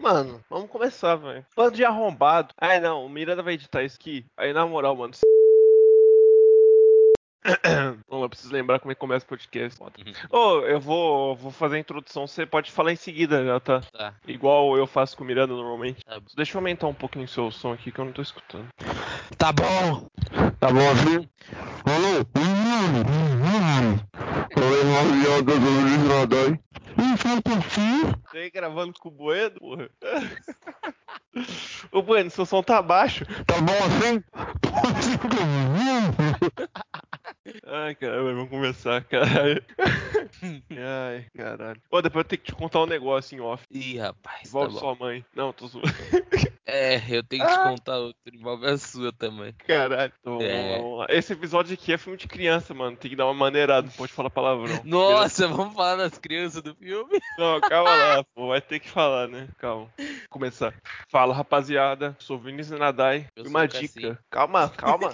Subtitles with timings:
[0.00, 1.44] Mano, vamos começar, velho.
[1.56, 2.54] Bando de arrombado.
[2.60, 4.24] Ai, não, o Miranda vai editar isso aqui.
[4.36, 5.12] Aí, na moral, mano.
[8.08, 9.82] Vamos, eu preciso lembrar como é que começa o podcast.
[9.82, 9.88] Ô,
[10.30, 13.80] oh, eu vou, vou fazer a introdução, você pode falar em seguida, já tá?
[13.92, 14.14] Tá.
[14.26, 16.04] Igual eu faço com o Miranda normalmente.
[16.04, 16.20] Tá.
[16.36, 18.68] Deixa eu aumentar um pouquinho o seu som aqui que eu não tô escutando.
[19.36, 20.08] Tá bom.
[20.60, 21.28] Tá bom assim?
[21.84, 22.24] Alô?
[27.24, 28.12] Oi, Não falta assim?
[28.32, 29.90] Vem gravando com o Bueno, porra.
[31.92, 33.24] Ô Bueno, seu som tá baixo.
[33.44, 34.22] Tá bom assim?
[37.66, 39.62] Ai, caralho, vamos começar, caralho.
[40.70, 41.80] Ai, caralho.
[41.90, 43.64] Pô, depois eu tenho que te contar um negócio em off.
[43.70, 44.48] Ih, rapaz.
[44.48, 45.24] Envolve tá sua mãe.
[45.34, 45.88] Não, tô zoando.
[46.70, 48.20] É, eu tenho que te contar outro.
[48.30, 49.54] Envolve a sua também.
[49.66, 50.12] Caralho.
[50.20, 50.76] Então, É.
[50.76, 51.06] vamos lá.
[51.08, 52.94] Esse episódio aqui é filme de criança, mano.
[52.94, 54.78] Tem que dar uma maneirada, não pode falar palavrão.
[54.84, 57.18] Nossa, vamos falar das crianças do filme?
[57.38, 58.48] Não, calma lá, pô.
[58.48, 59.48] Vai ter que falar, né?
[59.56, 59.90] Calma.
[59.96, 60.74] Vou começar.
[61.08, 62.14] Fala, rapaziada.
[62.18, 63.26] Sou Vinícius Nadai.
[63.34, 64.00] Eu E uma dica.
[64.02, 64.18] Cassim.
[64.30, 65.10] Calma, calma.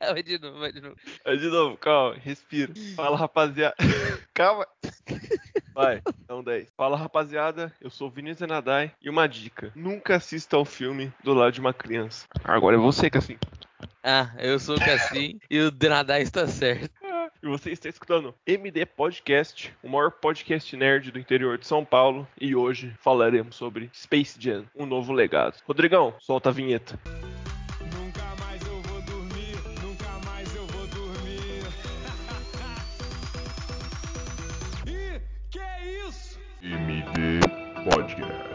[0.00, 0.96] vai de novo, vai de novo.
[1.36, 2.16] De novo, calma.
[2.16, 2.72] Respira.
[2.94, 3.74] Fala, rapaziada.
[4.34, 4.66] Calma.
[5.74, 6.68] Vai, então 10.
[6.76, 7.72] Fala, rapaziada.
[7.80, 8.92] Eu sou o Vinícius Nadai.
[9.02, 9.70] E uma dica.
[9.74, 12.26] Nunca assista ao filme do lado de uma criança.
[12.44, 13.36] Agora é você, Cassim.
[14.02, 16.90] Ah, eu sou o Cassim e o Denadai está certo.
[17.42, 22.28] E você está escutando MD Podcast, o maior podcast nerd do interior de São Paulo.
[22.38, 25.56] E hoje falaremos sobre Space Jam, um novo legado.
[25.66, 26.98] Rodrigão, solta a vinheta.
[36.70, 37.40] MD
[37.84, 38.49] Podcast.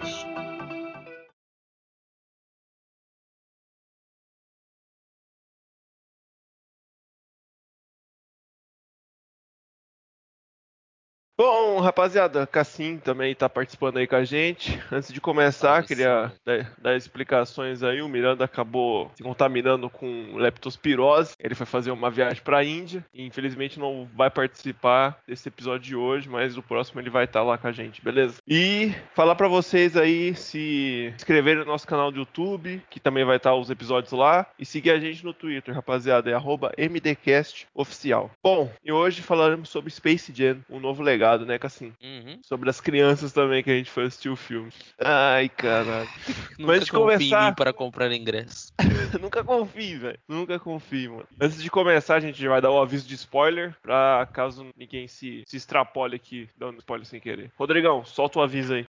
[11.38, 14.82] Bom, rapaziada, Cassim também tá participando aí com a gente.
[14.90, 18.02] Antes de começar, Salve, queria dar, dar explicações aí.
[18.02, 21.36] O Miranda acabou se contaminando com leptospirose.
[21.38, 23.06] Ele foi fazer uma viagem pra Índia.
[23.14, 27.44] E infelizmente não vai participar desse episódio de hoje, mas no próximo ele vai estar
[27.44, 28.36] lá com a gente, beleza?
[28.48, 33.36] E falar pra vocês aí se inscreverem no nosso canal do YouTube, que também vai
[33.36, 34.48] estar os episódios lá.
[34.58, 38.32] E seguir a gente no Twitter, rapaziada, é arroba MDCast oficial.
[38.42, 41.92] Bom, e hoje falaremos sobre Space Jam, um novo legado, né, Cassim?
[42.04, 42.40] Uhum.
[42.44, 44.72] Sobre as crianças também que a gente foi assistir o filme.
[45.00, 46.08] Ai, caralho.
[46.60, 48.72] Nunca Antes de confie em começar- mim para comprar ingresso.
[49.20, 50.20] Nunca confie, velho.
[50.30, 51.28] Nunca confie, mano.
[51.42, 55.44] Antes de começar, a gente vai dar o aviso de spoiler, pra caso ninguém se,
[55.48, 57.52] se extrapole aqui, dando spoiler sem querer.
[57.58, 58.86] Rodrigão, solta o aviso aí.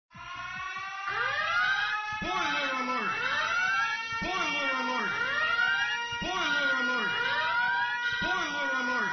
[2.17, 3.11] Spoiler alert!
[4.17, 5.11] Spoiler alert!
[6.17, 7.11] Spoiler alert!
[8.17, 9.11] Spoiler alert!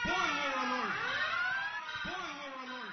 [0.00, 0.94] Spoiler alert!
[2.00, 2.90] Spoiler alert!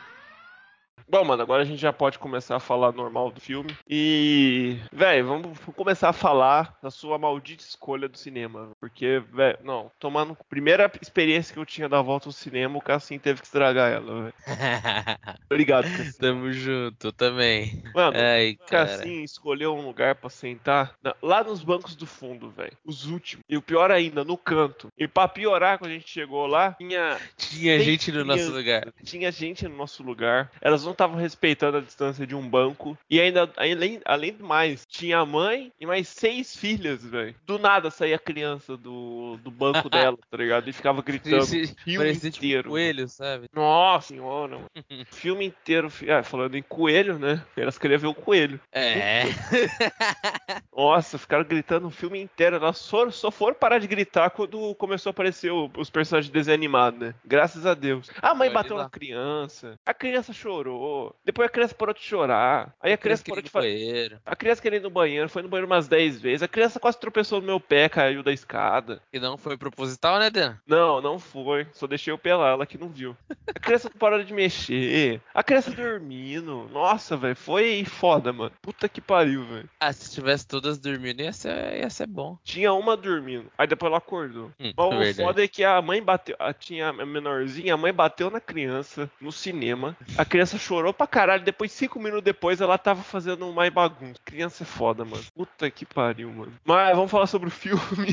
[1.09, 3.73] Bom, mano, agora a gente já pode começar a falar normal do filme.
[3.87, 8.71] E, velho, vamos começar a falar da sua maldita escolha do cinema.
[8.79, 10.37] Porque, velho, não, tomando.
[10.49, 14.23] Primeira experiência que eu tinha da volta ao cinema, o Cassim teve que estragar ela,
[14.23, 14.33] velho.
[15.49, 16.17] Obrigado, Cassim.
[16.19, 17.81] Tamo junto, também.
[17.95, 18.65] Mano, Ai, O.
[18.65, 22.75] Cassim escolheu um lugar pra sentar lá nos bancos do fundo, velho.
[22.83, 23.45] Os últimos.
[23.47, 24.89] E o pior ainda, no canto.
[24.97, 28.57] E pra piorar, quando a gente chegou lá, tinha, Tinha gente no nosso criança.
[28.57, 28.93] lugar.
[29.05, 30.51] tinha gente no nosso lugar.
[30.61, 32.97] Elas não estavam respeitando a distância de um banco.
[33.09, 37.35] E ainda, além, além do mais, tinha a mãe e mais seis filhas, velho.
[37.45, 40.67] Do nada saía a criança do, do banco dela, tá ligado?
[40.69, 41.37] E ficava gritando.
[41.43, 42.69] Esse- filme tipo inteiro.
[42.69, 43.47] coelho, sabe?
[43.53, 44.69] Nossa senhora, mano.
[45.11, 45.91] filme inteiro.
[46.09, 47.43] Ah, falando em coelho, né?
[47.55, 48.59] Elas queriam ver o coelho.
[48.71, 49.23] É.
[50.75, 52.55] Nossa, ficaram gritando o filme inteiro.
[52.57, 56.33] Elas só, só foram parar de gritar quando começou a aparecer o- os personagens de
[56.33, 57.15] desenho animado, né?
[57.25, 58.09] Graças a Deus.
[58.21, 59.79] A mãe Olha bateu na criança.
[59.85, 60.79] A criança chorou.
[61.25, 62.73] Depois a criança parou de chorar.
[62.81, 64.19] Aí a criança parou de fazer.
[64.25, 66.43] A criança querendo ir no banheiro, foi no banheiro umas 10 vezes.
[66.43, 69.01] A criança quase tropeçou no meu pé, caiu da escada.
[69.11, 70.55] E não foi proposital, né, Dan?
[70.65, 71.67] Não, não foi.
[71.73, 73.15] Só deixei eu pelar, ela que não viu.
[73.55, 75.21] A criança parou de mexer.
[75.33, 76.69] A criança dormindo.
[76.71, 78.51] Nossa, velho, foi foda, mano.
[78.61, 79.69] Puta que pariu, velho.
[79.79, 82.37] Ah, se tivesse todas dormindo, ia ser, ia ser bom.
[82.43, 83.45] Tinha uma dormindo.
[83.57, 84.51] Aí depois ela acordou.
[84.59, 85.15] Hum, Mas o verdade.
[85.17, 86.35] foda é que a mãe bateu.
[86.39, 89.95] A, tinha a menorzinha, a mãe bateu na criança no cinema.
[90.17, 91.43] A criança chorou pra caralho.
[91.43, 94.19] Depois, cinco minutos depois, ela tava fazendo mais bagunça.
[94.23, 95.23] Criança é foda, mano.
[95.35, 96.53] Puta que pariu, mano.
[96.65, 98.07] Mas vamos falar sobre o filme.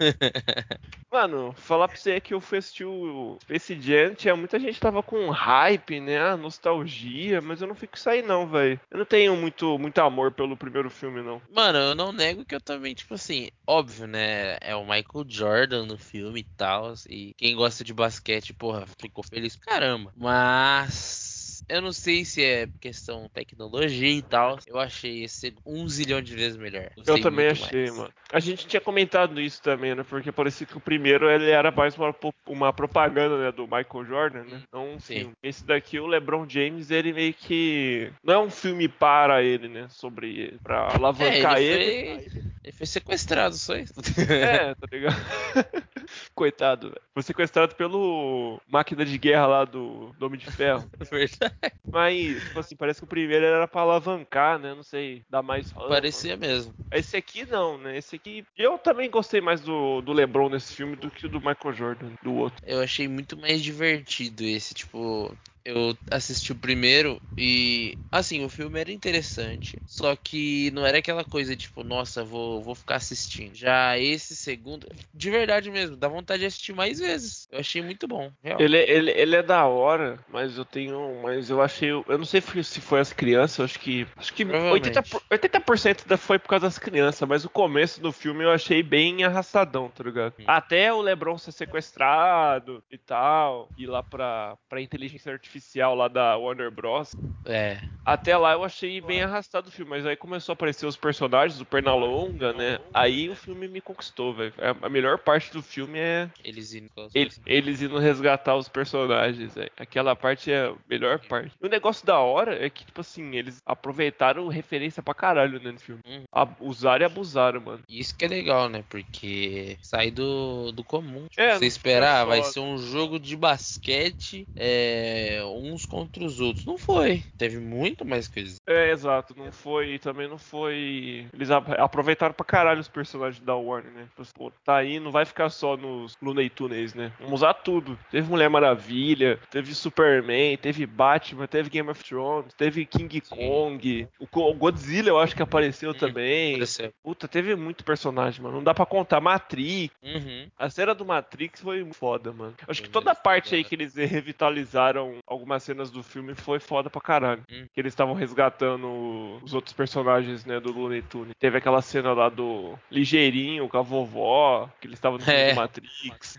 [1.10, 5.02] Mano, falar pra você que eu fui assistir o Space Jam, tinha muita gente tava
[5.02, 6.20] com hype, né?
[6.20, 8.80] ah, Nostalgia, mas eu não fico isso aí não, velho.
[8.90, 11.42] Eu não tenho muito, muito amor pelo primeiro filme, não.
[11.52, 14.56] Mano, eu não nego que eu também, tipo assim, óbvio, né?
[14.60, 16.94] É o Michael Jordan no filme e tal.
[17.08, 20.12] E quem gosta de basquete, porra, ficou feliz caramba.
[20.16, 21.29] Mas.
[21.70, 24.58] Eu não sei se é questão tecnologia e tal.
[24.66, 26.90] Eu achei esse um zilhão de vezes melhor.
[26.96, 27.96] Gostei Eu também achei, mais.
[27.96, 28.12] mano.
[28.32, 30.04] A gente tinha comentado isso também, né?
[30.08, 32.14] Porque parecia que o primeiro ele era mais uma,
[32.46, 33.52] uma propaganda, né?
[33.52, 34.62] Do Michael Jordan, né?
[34.72, 35.14] Não um Sim.
[35.14, 35.32] filme.
[35.42, 38.10] Esse daqui, o LeBron James, ele meio que.
[38.22, 39.86] Não é um filme para ele, né?
[39.88, 40.58] Sobre ele.
[40.62, 42.30] Pra É, alavancar ele, ele.
[42.30, 43.94] foi, ele foi sequestrado, só isso.
[44.30, 45.16] É, tá ligado?
[46.34, 47.00] Coitado, velho.
[47.12, 50.88] Foi sequestrado pelo máquina de guerra lá do, do Homem de Ferro.
[51.10, 51.54] Verdade.
[51.90, 54.74] Mas, tipo assim, parece que o primeiro era pra alavancar, né?
[54.74, 55.88] Não sei, dar mais fama.
[55.88, 56.74] Parecia mesmo.
[56.90, 57.96] Esse aqui não, né?
[57.96, 58.44] Esse aqui.
[58.56, 62.34] Eu também gostei mais do, do LeBron nesse filme do que do Michael Jordan, do
[62.34, 62.62] outro.
[62.66, 65.36] Eu achei muito mais divertido esse, tipo.
[65.64, 71.24] Eu assisti o primeiro e, assim, o filme era interessante, só que não era aquela
[71.24, 73.54] coisa tipo, nossa, vou, vou ficar assistindo.
[73.54, 77.46] Já esse segundo, de verdade mesmo, dá vontade de assistir mais vezes.
[77.52, 78.60] Eu achei muito bom, real.
[78.60, 81.20] Ele, ele, ele é da hora, mas eu tenho.
[81.22, 81.90] Mas eu achei.
[81.90, 84.06] Eu não sei se foi as crianças, eu acho que.
[84.16, 84.98] Acho que Provavelmente.
[84.98, 88.82] 80%, 80% da foi por causa das crianças, mas o começo do filme eu achei
[88.82, 90.34] bem arrastadão, tá ligado?
[90.38, 90.44] Hum.
[90.46, 95.49] Até o Lebron ser sequestrado e tal, ir lá pra, pra inteligência artificial
[95.94, 97.14] lá da Warner Bros.
[97.44, 100.96] É, Até lá eu achei bem arrastado o filme, mas aí começou a aparecer os
[100.96, 102.78] personagens do Pernalonga, né?
[102.94, 104.52] Aí o filme me conquistou, velho.
[104.58, 107.42] A- A melhor parte do filme é eles indo com as ele- coisas.
[107.46, 109.70] eles indo resgatar os personagens, velho.
[109.76, 111.52] Aquela parte é a melhor parte.
[111.60, 115.70] E o negócio da hora é que, tipo assim, eles aproveitaram referência pra caralho né,
[115.72, 116.00] no filme.
[116.06, 116.24] Uhum.
[116.60, 117.82] Usaram e abusaram, mano.
[117.88, 118.82] Isso que é legal, né?
[118.88, 121.26] Porque sai do, do comum.
[121.28, 126.40] Tipo, É, você esperar, fica vai ser um jogo de basquete é, uns contra os
[126.40, 126.64] outros.
[126.64, 127.22] Não foi.
[127.38, 128.56] Teve muito mais coisas.
[128.66, 129.34] É, exato.
[129.36, 129.98] Não foi.
[129.98, 131.26] Também não foi.
[131.32, 134.06] Eles aproveitaram pra caralho os personagens da Warner, né?
[134.16, 137.12] Tipo, Pô, tá aí, não vai ficar só nos Looney Tunes, né?
[137.18, 137.98] Vamos usar tudo.
[138.10, 143.34] Teve Mulher Maravilha, teve Superman, teve Batman, teve Game of Thrones, teve King Sim.
[143.36, 146.52] Kong, o Godzilla eu acho que apareceu Hum, também.
[146.52, 146.92] Apareceu.
[147.02, 148.56] Puta, teve muito personagem, mano.
[148.56, 149.20] Não dá pra contar.
[149.20, 149.94] Matrix.
[150.02, 150.48] Uhum.
[150.58, 152.54] A cena do Matrix foi foda, mano.
[152.66, 156.58] Acho que toda a mesmo, parte aí que eles revitalizaram algumas cenas do filme foi
[156.60, 157.42] foda pra caralho.
[157.50, 157.66] Hum.
[157.80, 161.32] Que eles estavam resgatando os outros personagens, né, do Looney Tunes.
[161.38, 165.50] Teve aquela cena lá do Ligeirinho com a vovó, que eles estavam no filme É.
[165.54, 166.36] do Matrix.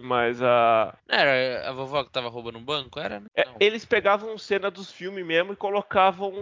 [0.00, 0.96] mais a.
[1.08, 2.98] Era a vovó que tava roubando um banco?
[2.98, 3.26] Era, né?
[3.36, 6.32] É, eles pegavam cena dos filmes mesmo e colocavam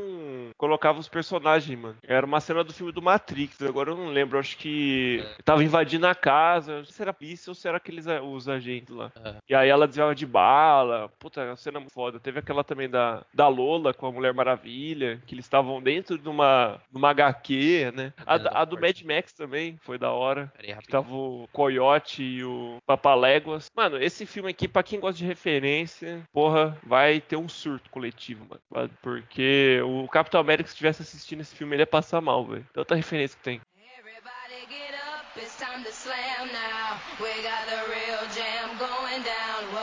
[0.56, 1.96] colocavam os personagens, mano.
[2.02, 5.42] Era uma cena do filme do Matrix, agora eu não lembro, acho que É.
[5.42, 8.48] tava invadindo a casa, não sei se era isso ou se era aqueles a- os
[8.48, 9.12] agentes lá.
[9.22, 9.34] É.
[9.50, 11.10] E aí ela desviava de bala.
[11.19, 12.19] Puta, a cena foda.
[12.19, 16.29] Teve aquela também da, da Lola com a Mulher Maravilha, que eles estavam dentro de
[16.29, 18.12] uma, de uma HQ, né?
[18.26, 20.53] A, a do Mad Max também foi da hora.
[20.58, 23.70] Que tava o Coyote e o Papaléguas.
[23.75, 28.47] Mano, esse filme aqui, pra quem gosta de referência, porra, vai ter um surto coletivo,
[28.70, 28.91] mano.
[29.03, 32.67] Porque o Capitão América, se estivesse assistindo esse filme, ele ia passar mal, velho.
[32.73, 33.61] Tanta referência que tem.
[33.99, 37.00] Everybody get up, it's time to slam now.
[37.20, 38.45] We got the real jam.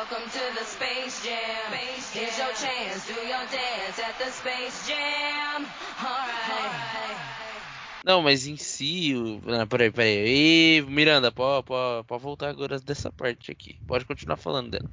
[0.03, 1.71] Welcome to the Space Jam.
[2.11, 5.65] Here's your chance, do your dance at the Space Jam.
[5.97, 7.17] Alright.
[8.03, 9.15] Não, mas em si.
[9.15, 9.39] O...
[9.49, 10.79] Não, peraí, peraí.
[10.79, 13.79] E, Miranda, pode, pode, pode voltar agora dessa parte aqui.
[13.87, 14.91] Pode continuar falando dela.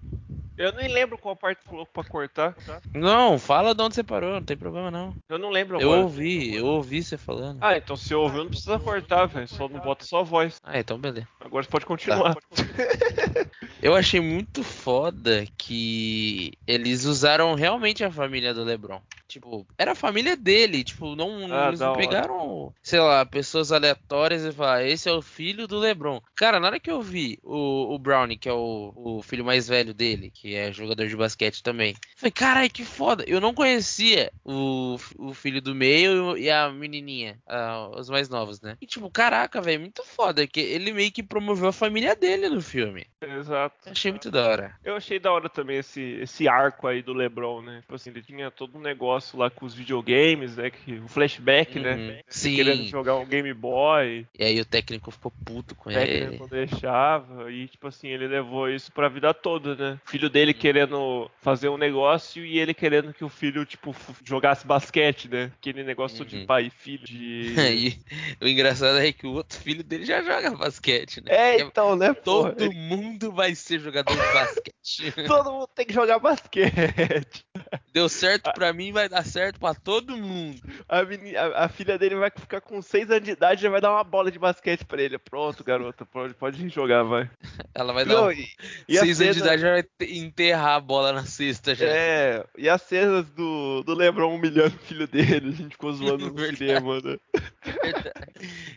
[0.61, 2.53] Eu nem lembro qual parte falou pra cortar.
[2.53, 2.83] tá?
[2.93, 5.17] Não, fala de onde você parou, não tem problema não.
[5.27, 6.03] Eu não lembro Eu agora.
[6.03, 7.57] ouvi, eu ouvi você falando.
[7.63, 9.49] Ah, então se ouviu, não precisa cortar, velho.
[9.49, 10.61] Só não bota só a voz.
[10.63, 11.27] Ah, então beleza.
[11.41, 12.37] Agora você pode continuar.
[13.83, 19.01] Eu achei muito foda que eles usaram realmente a família do LeBron.
[19.31, 21.99] Tipo, era a família dele, tipo, não, Ah, eles não hora.
[21.99, 26.21] pegaram, sei lá, pessoas aleatórias e falaram, esse é o filho do LeBron.
[26.35, 29.69] Cara, na hora que eu vi o, o Brownie, que é o, o filho mais
[29.69, 33.25] velho dele, que é jogador de basquete também, falei, caralho, que foda.
[33.27, 38.61] Eu não conhecia o, o filho do meio e a menininha, ah, os mais novos,
[38.61, 38.77] né?
[38.81, 42.61] E tipo, caraca, velho, muito foda, que ele meio que promoveu a família dele no
[42.61, 43.07] filme.
[43.21, 43.91] Exato.
[43.91, 44.75] Achei muito da hora.
[44.85, 47.81] Eu achei da hora também esse, esse arco aí do LeBron, né?
[47.83, 50.71] Tipo assim, ele tinha todo um negócio lá com os videogames, né?
[50.71, 51.85] Que, o flashback, Uhum.
[51.85, 52.21] né?
[52.29, 52.57] Sim.
[52.57, 56.01] Querendo jogar um Game Boy, E aí o técnico ficou puto com o ele.
[56.07, 59.99] técnico não deixava, e tipo assim, ele levou isso pra vida toda, né?
[60.07, 60.59] O filho dele Uhum.
[60.59, 65.51] querendo fazer um negócio e ele querendo que o filho, tipo, jogasse basquete, né?
[65.59, 66.47] Aquele negócio de Uhum.
[66.47, 67.55] pai e filho, de...
[68.41, 71.31] E o engraçado é que o outro filho dele já joga basquete, né?
[71.33, 72.13] É, então, né?
[72.13, 72.53] porra?
[72.53, 75.13] Todo mundo vai ser jogador de basquete.
[75.27, 77.45] Todo mundo tem que jogar basquete.
[77.93, 80.61] Deu certo pra mim, vai dar certo pra todo mundo.
[80.89, 83.71] A, meni- a- a filha dele vai ficar com 6 anos de idade e já
[83.71, 85.19] vai dar uma bola de basquete pra ele.
[85.19, 87.31] Pronto, garoto, pode, pode jogar, vai.
[87.75, 88.33] Ela vai dar um...
[88.33, 88.49] e,
[88.89, 91.75] e a Seis anos de cena- idade já vai te- enterrar a bola na cesta
[91.75, 91.87] já.
[91.87, 96.31] É, e as cenas do, do Lebron humilhando o filho dele, a gente ficou zoando
[96.31, 97.17] no cinema, né?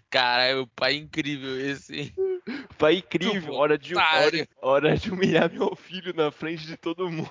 [0.10, 2.14] Caralho, o pai é incrível esse.
[2.78, 7.30] Foi incrível, hora de, hora, hora de humilhar meu filho na frente de todo mundo.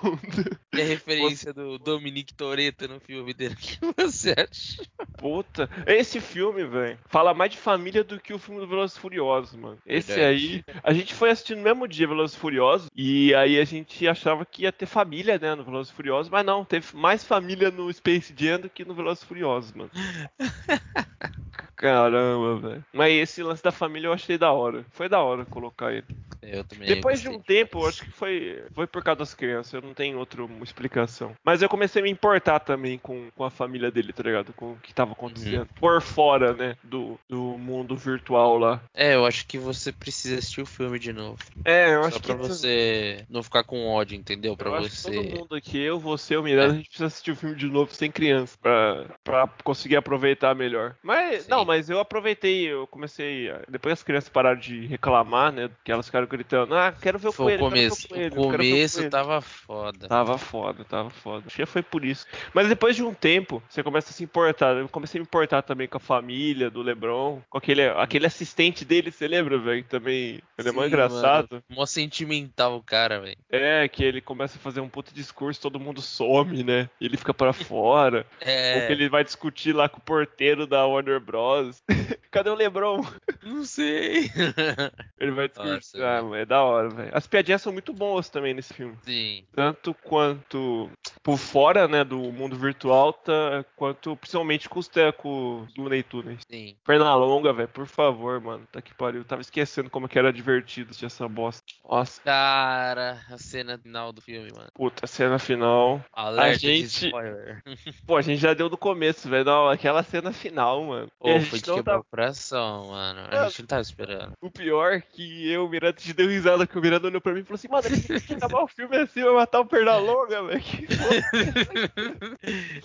[0.73, 3.55] E a referência do Dominique Toretto no filme dele.
[3.63, 4.83] Que você acha?
[5.17, 9.55] Puta, esse filme, velho, fala mais de família do que o filme do Velozes Furiosos,
[9.55, 9.77] mano.
[9.85, 10.63] Esse Verdade.
[10.67, 14.45] aí, a gente foi assistir no mesmo dia Velozes Furiosos, e aí a gente achava
[14.45, 18.33] que ia ter família, né, no Velozes Furiosos, mas não, teve mais família no Space
[18.35, 19.91] Jam do que no Velozes Furiosos, mano.
[21.75, 22.85] Caramba, velho.
[22.93, 24.85] Mas esse lance da família eu achei da hora.
[24.91, 26.05] Foi da hora colocar ele.
[26.41, 29.33] Eu também Depois de gostei um tempo, eu acho que foi, foi por causa das
[29.33, 31.33] crianças, eu não tenho outra explicação.
[31.43, 34.51] Mas eu comecei a me importar também com, com a família dele, tá ligado?
[34.53, 35.59] Com o que tava acontecendo.
[35.61, 35.67] Uhum.
[35.79, 38.81] Por fora, né, do, do mundo virtual lá.
[38.93, 41.37] É, eu acho que você precisa assistir o filme de novo.
[41.63, 42.41] É, eu Só acho pra que.
[42.41, 44.57] você não ficar com ódio, entendeu?
[44.57, 45.11] Pra eu você.
[45.11, 46.75] todo mundo aqui, eu, você, o Miranda, É.
[46.75, 50.95] a gente precisa assistir o filme de novo sem criança, pra, pra conseguir aproveitar melhor.
[51.01, 51.49] Mas, Sim.
[51.51, 55.91] não, mas eu aproveitei, eu comecei, a- depois as crianças pararam de reclamar, né, que
[55.91, 58.05] elas ficaram gritando, ah, quero ver o Foi coelho, o quero ver começo.
[58.05, 60.07] o coelho, O começo coelho." tava foda.
[60.07, 61.43] Tava foda, tava foda.
[61.47, 62.25] Acho que foi por isso.
[62.53, 64.75] Mas depois de um tempo, você começa a se importar.
[64.77, 68.85] Eu comecei a me importar também com a família do LeBron, com aquele, aquele assistente
[68.85, 69.83] dele, você lembra, velho?
[69.85, 71.47] Também ele é mó engraçado.
[71.51, 71.63] mano.
[71.69, 73.37] Mó sentimental o cara, velho.
[73.49, 76.89] É, que ele começa a fazer um puto discurso, todo mundo some, né?
[77.01, 78.25] E ele fica pra fora.
[78.41, 78.85] Ou É.
[78.87, 81.81] que ele vai discutir lá com o porteiro da Warner Bros.
[82.31, 83.03] Cadê o LeBron?
[83.43, 84.29] Não sei.
[85.19, 85.69] Ele vai discutir.
[85.73, 87.11] Nossa, ah, mano, é da hora, velho.
[87.13, 88.97] As piadinhas são muito boas também nesse filme.
[89.03, 89.45] Sim.
[89.53, 90.89] tanto quanto
[91.21, 96.41] por fora, né, do mundo virtual, tá, quanto principalmente com os tecos do Looney Tunes.
[96.49, 96.75] Sim.
[96.85, 99.21] Pernalonga, velho, por favor, mano, tá que pariu.
[99.21, 101.63] Eu tava esquecendo como que era divertido assistir essa bosta.
[101.87, 104.69] Nossa, Cara, a cena final do filme, mano.
[104.73, 106.03] puta, cena final.
[106.11, 107.61] Alerta de gente- spoiler.
[108.07, 111.09] Pô, a gente já deu no começo, velho, não, aquela cena final, mano.
[111.23, 113.21] A gente foi de quebrar o coração, mano.
[113.31, 113.37] É.
[113.39, 114.33] A gente não tava esperando.
[114.41, 114.72] O pior
[115.11, 117.55] que eu, o Miranda, te deu risada, que o Miranda olhou pra mim e falou
[117.55, 117.83] assim, mano,
[118.21, 120.63] que acabar o filme assim, vai matar o Pernalonga, velho.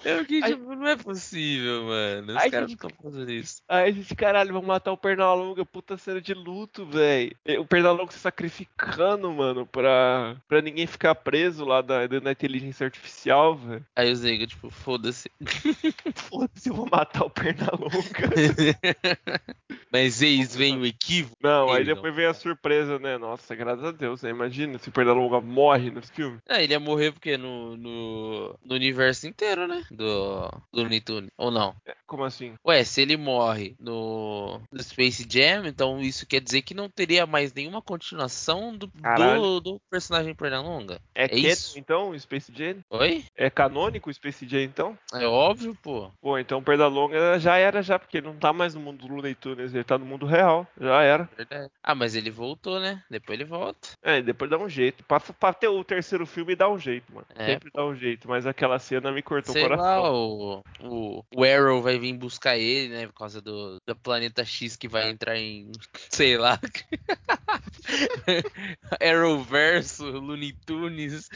[0.05, 2.37] Eu que, Ai- tipo, não é possível, mano.
[2.37, 3.63] Os caras estão fazendo isso.
[3.69, 7.35] Aí a gente, caralho, vamos matar o Pernalonga, puta cena de luto, velho.
[7.59, 13.57] O Pernalonga se sacrificando, mano, pra, pra ninguém ficar preso lá da, da inteligência artificial,
[13.57, 13.85] velho.
[13.95, 15.31] Aí os negros, tipo, foda-se.
[16.15, 17.89] Foda-se, eu vou matar o Pernalonga.
[19.93, 21.37] Mas eis vem o equívoco.
[21.43, 23.17] Não, aí depois vem a surpresa, né?
[23.19, 24.31] Nossa, graças a Deus, né?
[24.31, 26.39] Imagina se o Pernalonga morre nesse filme.
[26.49, 29.85] É, ele ia morrer porque no, no, no universo inteiro, né?
[29.91, 31.31] Do, do Looney Tunes.
[31.37, 31.75] Ou não?
[32.07, 32.55] Como assim?
[32.67, 37.27] Ué, se ele morre no, no Space Jam, então isso quer dizer que não teria
[37.27, 41.01] mais nenhuma continuação do, do, do personagem Pernalonga.
[41.15, 41.79] É, É isso.
[41.79, 42.77] então, o Space Jam?
[42.91, 43.25] Oi?
[43.37, 44.99] É canônico o Space Jam, então?
[45.13, 46.11] É óbvio, pô.
[46.21, 49.15] Pô, então o Pernalonga já era já, porque ele não tá mais no mundo do
[49.15, 50.67] Looney Tunes, ele tá no mundo real.
[50.81, 51.29] Já era.
[51.37, 51.68] Verdade.
[51.83, 53.03] Ah, mas ele voltou, né?
[53.11, 53.91] Depois ele volta.
[54.03, 55.05] É, depois dá um jeito.
[55.05, 57.27] Pra, pra ter o terceiro filme dá um jeito, mano.
[57.35, 60.03] É, Sempre dá um jeito, mas aquela cena me cortou Sei o coração.
[60.03, 63.07] lá, o, o, o Arrow vai vir buscar ele, né?
[63.07, 65.71] Por causa do, do planeta X que vai entrar em.
[66.11, 66.59] Sei lá.
[69.01, 71.29] Arrowverso, Looney Tunes.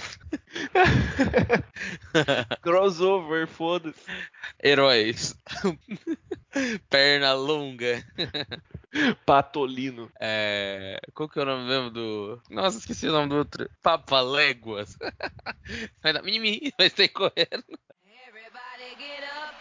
[2.62, 4.00] Crossover, foda-se.
[4.62, 5.34] Heróis.
[6.90, 8.04] Perna longa.
[9.24, 10.10] Patolino.
[10.24, 11.00] É.
[11.14, 12.40] Qual que é o nome mesmo do.
[12.48, 13.68] Nossa, esqueci o nome do outro.
[13.82, 14.96] Papaléguas.
[16.00, 17.64] Vai dar mimimi, vai sair correndo.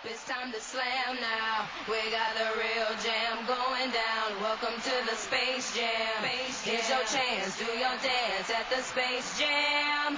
[0.03, 1.69] It's time to slam now.
[1.87, 4.41] We got the real jam going down.
[4.41, 6.25] Welcome to the Space Jam.
[6.63, 10.17] Here's your chance, do your dance at the Space Jam.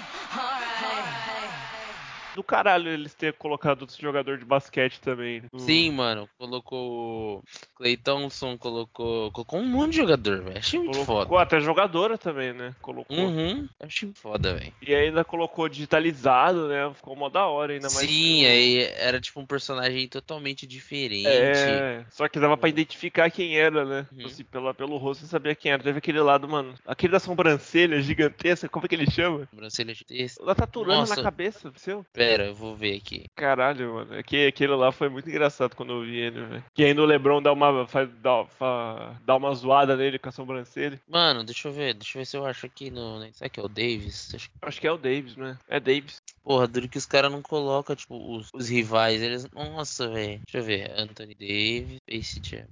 [2.36, 5.44] Do caralho eles terem colocado outro jogador de basquete também.
[5.52, 6.28] No- Sim, mano.
[6.38, 7.38] Colocou.
[7.40, 7.44] o
[7.76, 9.32] Clay Thompson, colocou.
[9.32, 10.58] Colocou um monte de jogador, velho.
[10.58, 11.42] Achei muito Colocou foda.
[11.42, 12.76] até jogadora também, né?
[12.82, 13.16] Colocou.
[13.18, 13.68] Uhum.
[13.80, 14.74] Achei foda, velho.
[14.82, 16.92] E ainda colocou digitalizado, né?
[16.96, 18.10] Ficou mó da hora ainda mais.
[18.10, 21.28] Sim, aí era tipo um personagem totalmente diferente.
[21.28, 24.08] É, só que dava pra identificar quem era, né?
[24.12, 24.26] Uhum.
[24.26, 25.84] Assim, pela, pelo rosto você sabia quem era.
[25.84, 26.74] Teve aquele lado, mano.
[26.86, 29.48] Aquele da sobrancelha gigantesca, como é que ele chama?
[29.50, 30.44] Sobrancelha texto.
[30.46, 31.16] Da taturana Nossa.
[31.16, 32.06] na cabeça, seu.
[32.14, 33.26] Pera, eu vou ver aqui.
[33.36, 34.14] Caralho, mano.
[34.16, 36.64] É que aquele lá foi muito engraçado quando eu vi ele, velho.
[36.74, 40.32] Que ainda o Lebron dá uma, faz, dá, fa- dá uma zoada nele com a
[40.32, 41.00] sobrancelha.
[41.08, 41.94] Mano, deixa eu ver.
[41.94, 43.22] Deixa eu ver se eu acho aqui no.
[43.34, 44.32] Será que é o Davis?
[44.36, 45.58] Acho que- Acho que é o Davis, né?
[45.68, 46.18] É Davis.
[46.44, 49.22] Porra, duro que os caras não colocam, tipo, os, os rivais.
[49.22, 49.48] Eles.
[49.52, 50.42] Nossa, velho.
[50.46, 50.92] Deixa eu ver.
[51.00, 52.66] Anthony Davis, Space Jam.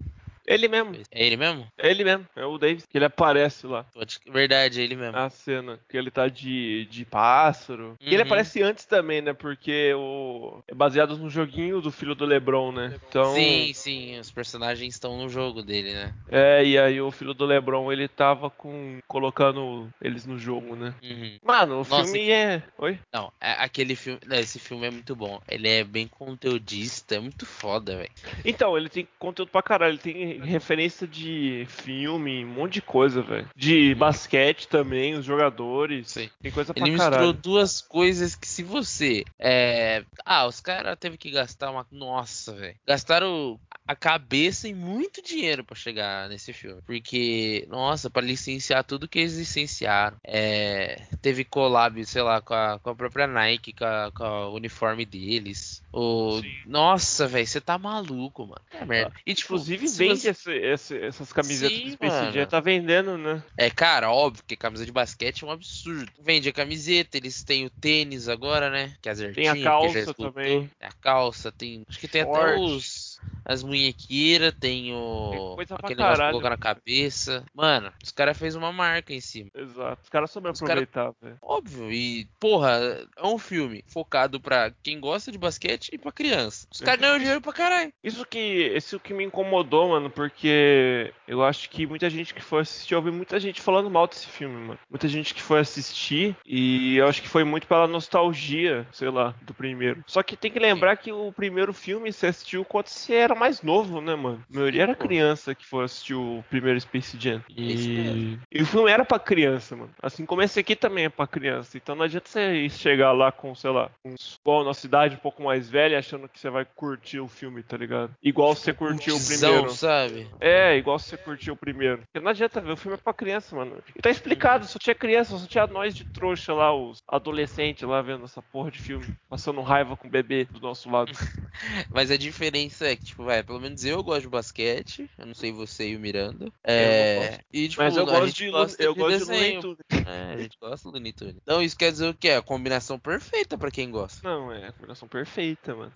[0.45, 0.95] Ele mesmo.
[1.11, 1.67] É ele mesmo?
[1.77, 2.27] É ele mesmo.
[2.35, 2.85] É o Davis.
[2.85, 3.83] Que ele aparece lá.
[3.93, 5.11] Pode- Verdade, é ele mesmo.
[5.13, 5.79] Na cena.
[5.89, 7.95] Que ele tá de, de pássaro.
[8.01, 8.23] E ele Uhum.
[8.23, 9.33] aparece antes também, né?
[9.33, 10.61] Porque o.
[10.67, 12.95] É baseado no joguinho do filho do Lebron, né?
[13.09, 13.33] Então.
[13.33, 16.13] Sim, sim, os personagens estão no jogo dele, né?
[16.29, 18.99] É, e aí o filho do Lebron, ele tava com.
[19.07, 20.93] colocando eles no jogo, né?
[21.03, 21.37] Uhum.
[21.43, 22.63] Mano, o Nossa, filme que- é.
[22.77, 22.99] Oi?
[23.13, 24.19] Não, é- aquele filme.
[24.25, 25.39] não, Esse filme é muito bom.
[25.47, 28.09] Ele é bem conteudista, é muito foda, velho.
[28.43, 29.91] Então, ele tem conteúdo pra caralho.
[29.93, 33.49] Ele tem referência de filme, um monte de coisa, velho.
[33.55, 36.11] De basquete também, os jogadores.
[36.11, 36.29] Sim.
[36.41, 37.33] Tem coisa pra Ele misturou caralho.
[37.33, 39.23] duas coisas que se você.
[39.39, 40.03] É...
[40.25, 41.85] Ah, os caras teve que gastar uma.
[41.91, 42.75] Nossa, velho.
[42.87, 46.81] Gastaram a cabeça e muito dinheiro pra chegar nesse filme.
[46.85, 50.17] Porque, nossa, pra licenciar tudo que eles licenciaram.
[50.23, 51.01] É...
[51.21, 55.05] Teve collab, sei lá, com a, com a própria Nike, com, a- com o uniforme
[55.05, 55.83] deles.
[55.91, 56.39] O...
[56.41, 56.51] Sim.
[56.65, 58.61] Nossa, velho, você tá maluco, mano.
[58.71, 59.13] É merda.
[59.25, 62.31] E, tipo, Inclusive se vende esse- esse- essas camisetas Sim, do Space.
[62.33, 63.43] Jam, tá vendendo, né?
[63.57, 66.11] É, cara, óbvio que camisa de basquete é um absurdo.
[66.19, 68.95] Vende a camiseta, eles têm o tênis agora, né?
[69.01, 70.69] Que é Tem a calça também.
[70.79, 71.83] Tem a calça, tem.
[71.87, 72.59] Acho que tem até Short.
[72.61, 73.19] os.
[73.45, 75.29] As munhequeiras, tem o.
[75.31, 76.31] Tem coisa aquele negócio pra caralho.
[76.31, 77.43] colocar na cabeça.
[77.53, 79.49] Mano, os caras fez uma marca em cima.
[79.55, 79.99] Exato.
[80.03, 81.37] Os caras souberam cara- aproveitar, velho.
[81.41, 86.67] Óbvio, e, porra, é um filme focado pra quem gosta de basquete e pra criança.
[86.71, 87.91] Os caras ganham dinheiro pra caralho.
[88.03, 88.39] Isso que,
[88.75, 92.99] isso que me incomodou, mano, porque eu acho que muita gente que foi assistir, eu
[92.99, 94.79] ouvi muita gente falando mal desse filme, mano.
[94.89, 99.33] Muita gente que foi assistir e eu acho que foi muito pela nostalgia, sei lá,
[99.41, 100.03] do primeiro.
[100.07, 103.61] Só que tem que lembrar que o primeiro filme você assistiu quando você era mais
[103.61, 104.43] novo, né, mano?
[104.51, 105.07] A maioria era Pô.
[105.07, 107.43] criança que foi assistir o primeiro Space Jam.
[107.49, 107.87] E...
[107.87, 108.39] mesmo.
[108.51, 109.91] e o filme era pra criança, mano.
[110.01, 111.77] Assim como esse aqui também é pra criança.
[111.77, 115.43] Então não adianta você chegar lá com, sei lá, uns igual na cidade um pouco
[115.43, 118.13] mais velha achando que você vai curtir o filme, tá ligado?
[118.21, 119.69] Igual você curtiu o primeiro.
[119.71, 120.29] sabe?
[120.39, 122.03] É, igual você curtiu o primeiro.
[122.11, 123.77] Porque não adianta ver, o filme é pra criança, mano.
[123.95, 128.01] E tá explicado, só tinha criança, só tinha nós de trouxa lá, os adolescentes lá
[128.01, 131.11] vendo essa porra de filme, passando raiva com o bebê do nosso lado.
[131.91, 135.09] Mas a diferença é que, tipo, vai, pelo menos eu gosto de basquete.
[135.17, 136.51] Eu não sei você e o Miranda.
[136.63, 137.27] É.
[137.29, 137.45] gosto.
[137.53, 139.59] E, tipo, Mas eu gosto de, gosta eu gosto de Looney.
[139.59, 139.77] Tunes.
[140.05, 141.35] É, a gente gosta do Looney Tunes.
[141.41, 142.29] Então isso quer dizer o quê?
[142.31, 144.27] A combinação perfeita pra quem gosta.
[144.27, 145.91] Não, é a combinação perfeita, mano.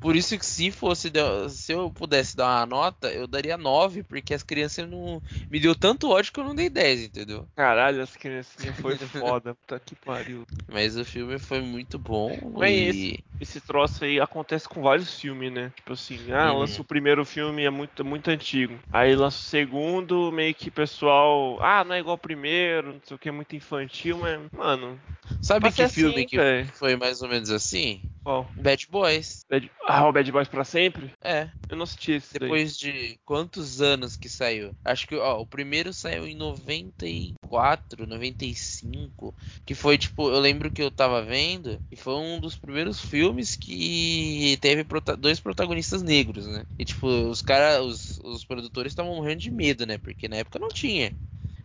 [0.00, 1.10] Por isso que se fosse
[1.50, 5.74] se eu pudesse dar uma nota, eu daria 9, porque as crianças não me deu
[5.74, 7.48] tanto ódio que eu não dei 10, entendeu?
[7.56, 10.46] Caralho, as criancinhas foi foda, puta que pariu.
[10.68, 15.52] Mas o filme foi muito bom Mas e Esse troço aí acontece com vários filmes,
[15.52, 15.72] né?
[15.76, 16.60] Tipo assim, ah, Uhum.
[16.60, 18.78] lança o primeiro filme é muito, muito antigo.
[18.92, 23.14] Aí lança o segundo, meio que pessoal, ah, não é igual o primeiro, não sei
[23.16, 24.98] o que, é muito infantil, mas, mano,
[25.40, 26.64] sabe que é filme assim, que véi.
[26.66, 28.00] foi mais ou menos assim?
[28.26, 28.50] Qual?
[28.56, 29.44] Bad Boys.
[29.48, 29.70] Bad...
[29.86, 31.12] Ah, o Bad Boys pra sempre?
[31.22, 31.48] É.
[31.68, 32.48] Eu não assisti esse daí.
[32.48, 34.74] Depois de quantos anos que saiu?
[34.84, 39.32] Acho que, ó, o primeiro saiu em 94, 95,
[39.64, 43.54] que foi tipo, eu lembro que eu tava vendo, e foi um dos primeiros filmes
[43.54, 46.64] que teve prota- dois protagonistas negros, né?
[46.78, 49.98] E tipo, os caras, os, os produtores estavam morrendo de medo, né?
[49.98, 51.14] Porque na época não tinha.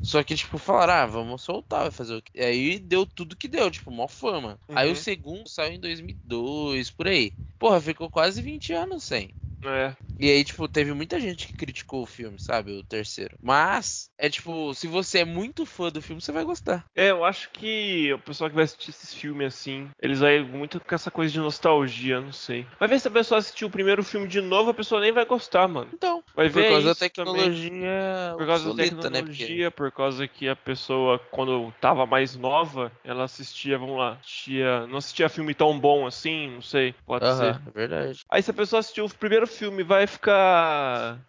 [0.02, 2.40] Só que, tipo, falaram, ah, vamos soltar, vai fazer o quê?
[2.40, 4.60] Aí deu tudo que deu, tipo, mó fama.
[4.76, 4.92] Aí Uhum.
[4.92, 7.34] o segundo saiu em 2002, por aí.
[7.60, 9.36] Porra, ficou quase 20 anos sem.
[9.64, 9.96] É.
[10.20, 12.72] E aí, tipo, teve muita gente que criticou o filme, sabe?
[12.74, 13.36] O terceiro.
[13.42, 16.86] Mas, é tipo, se você é muito fã do filme, você vai gostar.
[16.96, 20.80] É, eu acho que o pessoal que vai assistir esses filmes assim, eles vai muito
[20.80, 22.68] com essa coisa de nostalgia, não sei.
[22.80, 25.26] Vai ver se a pessoa assistir o primeiro filme de novo, a pessoa nem vai
[25.26, 25.90] gostar, mano.
[25.92, 27.10] Então, Vai por ver causa da isso também.
[27.10, 29.22] tecnologia Por causa da obsoleta, né?
[29.22, 34.14] Porque- tecnologia, por causa que a pessoa, quando tava mais nova, ela assistia, vamos lá,
[34.22, 37.32] assistia, não assistia filme tão bom assim, não sei, pode ser.
[37.32, 38.20] Aham, é verdade.
[38.30, 41.20] Aí se a pessoa assistiu o primeiro filme, vai ficar.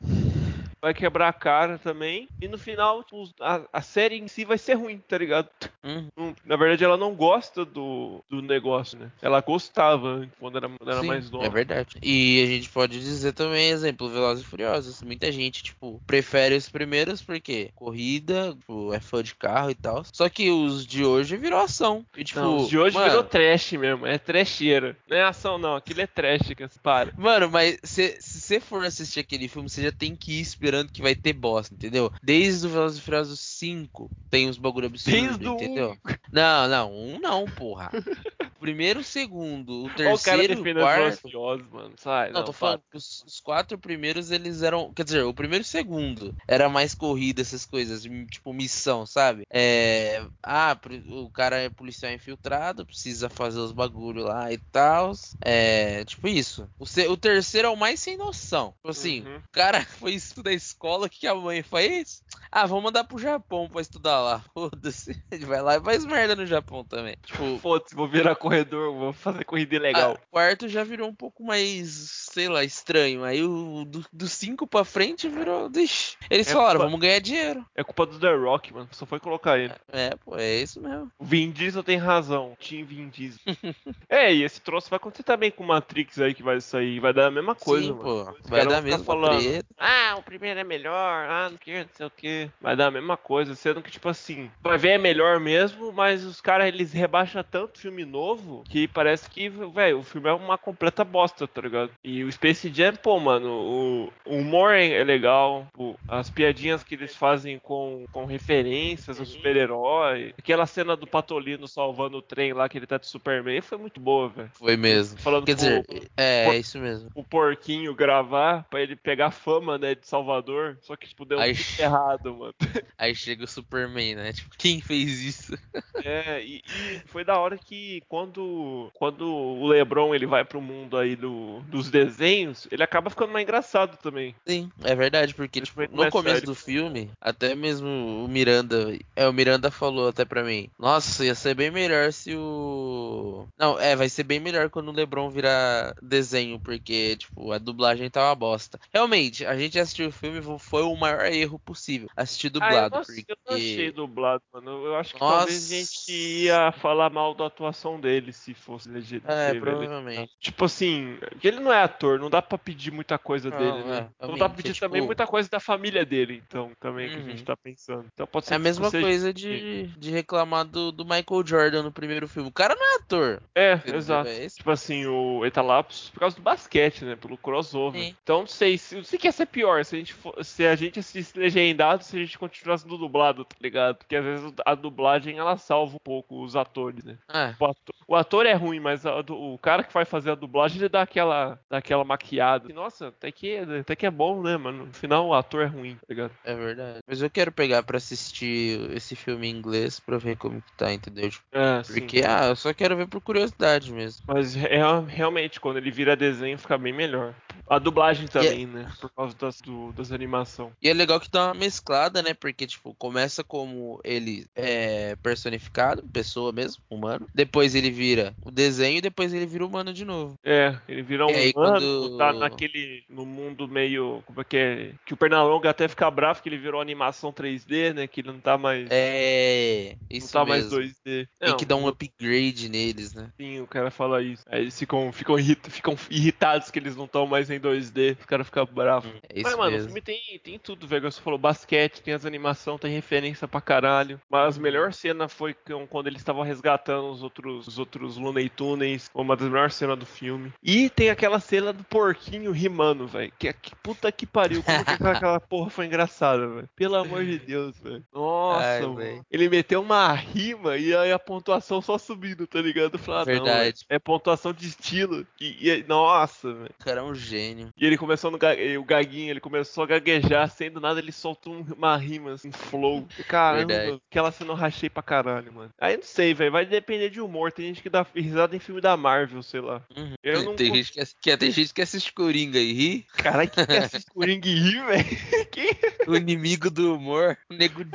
[0.82, 2.28] Vai quebrar a cara também.
[2.40, 5.48] E no final, tipo, a, a série em si vai ser ruim, tá ligado?
[5.84, 6.34] Uhum.
[6.44, 9.10] Na verdade, ela não gosta do, do negócio, né?
[9.22, 11.46] Ela gostava quando era, quando era Sim, mais nova.
[11.46, 11.98] É verdade.
[12.02, 15.02] E a gente pode dizer também, exemplo, Velozes e Furiosos.
[15.02, 20.04] Muita gente, tipo, prefere os primeiros porque corrida, tipo, é fã de carro e tal.
[20.12, 22.04] Só que os de hoje virou ação.
[22.16, 24.96] E, tipo, Não, os de hoje mano, virou trash mesmo, é trecheira.
[25.08, 27.12] Não é ação, não, aquilo é trash, que para.
[27.16, 30.40] Mano, mas se você for assistir aquele filme, você já tem que ir
[30.72, 32.10] esperando que vai ter bosta, entendeu?
[32.22, 35.54] Desde o Velozes e Furiosos 5 tem uns bagulho absurdo, Desde o um.
[35.54, 35.96] entendeu?
[36.32, 37.90] Não, não, um não, porra.
[38.58, 41.20] primeiro, o segundo, o o terceiro o os quarto.
[41.22, 41.94] velociosos, mano.
[41.98, 44.92] Sai, Não, não, tô falando que os, os quatro primeiros eles eram.
[44.94, 49.42] Quer dizer, o primeiro e o segundo era mais corrida, essas coisas, tipo missão, sabe?
[49.50, 50.24] É.
[50.42, 55.12] Ah, o cara é policial infiltrado, precisa fazer os bagulho lá e tal.
[55.44, 56.04] É.
[56.04, 56.68] Tipo isso.
[56.78, 58.72] O, o terceiro é o mais sem noção.
[58.76, 59.36] Tipo assim, Uhum.
[59.38, 62.22] o cara foi isso da escola, o que que a mãe faz?
[62.50, 64.44] Ah, vamos mandar pro Japão pra estudar lá.
[64.54, 65.20] Foda-se.
[65.30, 67.16] Ele vai lá e faz merda no Japão também.
[67.24, 70.12] Tipo, Foda-se, vou virar corredor, vou fazer corrida ilegal.
[70.12, 71.88] ah, o quarto já virou um pouco mais,
[72.32, 73.24] sei lá, estranho.
[73.24, 75.70] Aí o do, do cinco pra frente virou.
[75.74, 76.16] Ixi.
[76.30, 77.64] Eles É, falaram, vamos ganhar dinheiro.
[77.74, 78.88] É culpa do The Rock, mano.
[78.92, 79.72] Só foi colocar ele.
[79.88, 81.10] É, pô, é isso mesmo.
[81.18, 82.56] O Vin Diesel tem razão.
[82.60, 83.40] Team Vin Diesel.
[84.08, 87.00] é, e esse troço vai acontecer também com o Matrix aí que vai sair.
[87.00, 88.02] Vai dar a mesma coisa, Sim, mano.
[88.02, 88.48] pô.
[88.48, 89.64] Vai dar mesmo falando.
[89.78, 92.50] Ah, o primeiro é melhor, ah, não quero, não sei o que.
[92.60, 96.24] Vai dar a mesma coisa, sendo que, tipo assim, vai ver é melhor mesmo, mas
[96.24, 100.58] os caras eles rebaixam tanto filme novo que parece que, velho, o filme é uma
[100.58, 101.90] completa bosta, tá ligado?
[102.04, 106.82] E o Space Jam, pô, mano, o, o humor é é legal, pô, as piadinhas
[106.82, 112.52] que eles fazem com, com referências ao super-herói, aquela cena do Patolino salvando o trem
[112.52, 114.50] lá que ele tá de Superman foi muito boa, velho.
[114.54, 115.18] Foi mesmo.
[115.18, 117.10] Falando Quer dizer, o- é, por- é isso mesmo.
[117.14, 120.78] o porquinho gravar pra ele pegar fama, né, de Salvador.
[120.80, 122.54] Só que, tipo, deu Aí- muito errado, mano.
[122.98, 124.32] Aí chega o Superman, né?
[124.32, 125.58] Tipo, quem fez isso?
[126.04, 130.96] É, e, e foi da hora que quando, quando o Lebron ele vai pro mundo
[130.96, 134.34] aí do, dos desenhos, ele acaba ficando mais engraçado também.
[134.46, 136.46] Sim, é verdade, porque tipo, no começo sério.
[136.46, 137.88] do filme, até mesmo
[138.24, 142.34] o Miranda, é, o Miranda falou até pra mim, nossa, ia ser bem melhor se
[142.34, 143.46] o...
[143.58, 148.08] Não, é, vai ser bem melhor quando o LeBron virar desenho, porque, tipo, a dublagem
[148.10, 148.78] tá uma bosta.
[148.92, 152.94] Realmente, a gente assistiu o filme, foi o maior erro possível, assistir Ah, eu dublado,
[152.94, 153.92] não, eu não achei porque...
[153.92, 154.86] dublado, mano.
[154.86, 155.36] Eu acho que Nossa.
[155.38, 159.30] talvez a gente ia falar mal da atuação dele se fosse legítimo.
[159.30, 160.32] É, provavelmente.
[160.40, 163.84] Tipo assim, ele não é ator, não dá pra pedir muita coisa Não, dele, é,
[163.84, 164.08] né?
[164.20, 167.16] não dá pra é pedir tipo- também muita coisa da família dele, então, também, que
[167.16, 167.44] a gente Uhum.
[167.44, 168.06] tá pensando.
[168.12, 171.82] Então pode ser É a mesma seja- coisa de, de reclamar do, do Michael Jordan
[171.82, 172.48] no primeiro filme.
[172.48, 173.42] O cara não é ator.
[173.54, 174.28] É, exato.
[174.28, 177.16] É Tipo assim, o lá por causa do basquete, né?
[177.16, 178.00] Pelo crossover.
[178.02, 178.16] Sim.
[178.22, 180.74] Então não sei se o que ia ser pior, se a gente for- se a
[180.76, 183.96] gente assistisse legendado, se a gente continuasse no dublado, tá ligado?
[183.96, 187.16] Porque às vezes a dublagem ela salva um pouco os atores, né?
[187.28, 190.34] Ah, O ator, o ator é ruim, mas a o cara que vai fazer a
[190.34, 192.70] dublagem ele dá aquela, dá aquela maquiada.
[192.70, 194.86] E, nossa, até que, até que é bom, né, mano?
[194.86, 196.32] No final o ator é ruim, tá ligado?
[196.44, 196.98] É verdade.
[197.06, 200.92] Mas eu quero pegar pra assistir esse filme em inglês pra ver como que tá,
[200.92, 201.30] entendeu?
[201.30, 202.00] Tipo, É, sim.
[202.00, 204.22] Porque, ah, eu só quero ver por curiosidade mesmo.
[204.26, 207.34] Mas é, realmente, quando ele vira desenho, fica bem melhor.
[207.68, 208.90] A dublagem também, né?
[209.00, 210.72] Por causa das, do, das animação.
[210.82, 212.32] E é legal que dá uma mesclada, né?
[212.34, 217.28] Porque, tipo, começa como ele é personificado, pessoa mesmo, humano.
[217.34, 220.34] Depois ele vira o desenho e depois ele vira humano de novo.
[220.44, 223.04] É, ele vira um E aí, humano, quando- tá naquele.
[223.08, 224.22] no mundo meio.
[224.26, 224.92] Como é que é?
[225.04, 228.06] Que o Pernalonga até fica bravo que ele virou animação 3D, né?
[228.06, 228.88] Que ele não tá mais.
[228.90, 229.96] É.
[230.10, 230.48] não Isso tá mesmo.
[230.48, 231.28] mais 2D.
[231.38, 233.30] Tem Não, que dar um upgrade neles, né?
[233.36, 234.42] Sim, o cara fala isso.
[234.48, 238.16] Aí eles ficam, ficam, irrit- ficam irritados que eles não estão mais em 2D.
[238.18, 239.10] Os caras ficam bravos.
[239.28, 239.91] É isso Mas, mano, o mesmo.
[239.92, 241.10] Filme tem, tem tudo, velho.
[241.10, 244.20] Você falou basquete, tem as animações, tem referência pra caralho.
[244.30, 245.54] Mas a melhor cena foi
[245.90, 249.10] quando eles estavam resgatando os outros, os outros Looney Tunes.
[249.14, 250.52] Uma das melhores cenas do filme.
[250.62, 253.32] E tem aquela cena do porquinho rimando, velho.
[253.38, 254.62] Que, que puta que pariu.
[254.62, 256.68] Como que aquela, porra foi engraçada, velho.
[256.74, 258.04] Pelo amor de Deus, velho.
[258.12, 259.24] Nossa, velho.
[259.30, 262.98] Ele meteu uma rima e aí a pontuação só subindo, tá ligado?
[262.98, 263.62] Falei, ah, não, Verdade.
[263.62, 263.86] velho.
[263.88, 265.26] é pontuação de estilo.
[265.40, 266.70] E, e- nossa, velho.
[266.80, 267.70] O cara é um gênio.
[267.76, 268.38] E ele começou no
[268.78, 272.48] o gaguinho, ele começou a gaguejar, sem do nada ele soltou um- uma rima, assim,
[272.48, 273.06] um flow.
[273.28, 274.00] Caramba, Verdade.
[274.10, 275.70] aquela cena eu rachei pra caralho, mano.
[275.80, 277.52] Aí não sei, velho, vai depender de humor.
[277.52, 279.82] Tem gente que dá risada em filme da Marvel, sei lá.
[279.96, 280.14] Uhum.
[280.22, 283.06] Eu não tem, cons- gente que, que, tem gente que assiste Coringa e ri.
[283.14, 285.04] Caralho, que que assiste Coringa e ri, velho?
[286.08, 287.90] O inimigo do humor, o Nego Di.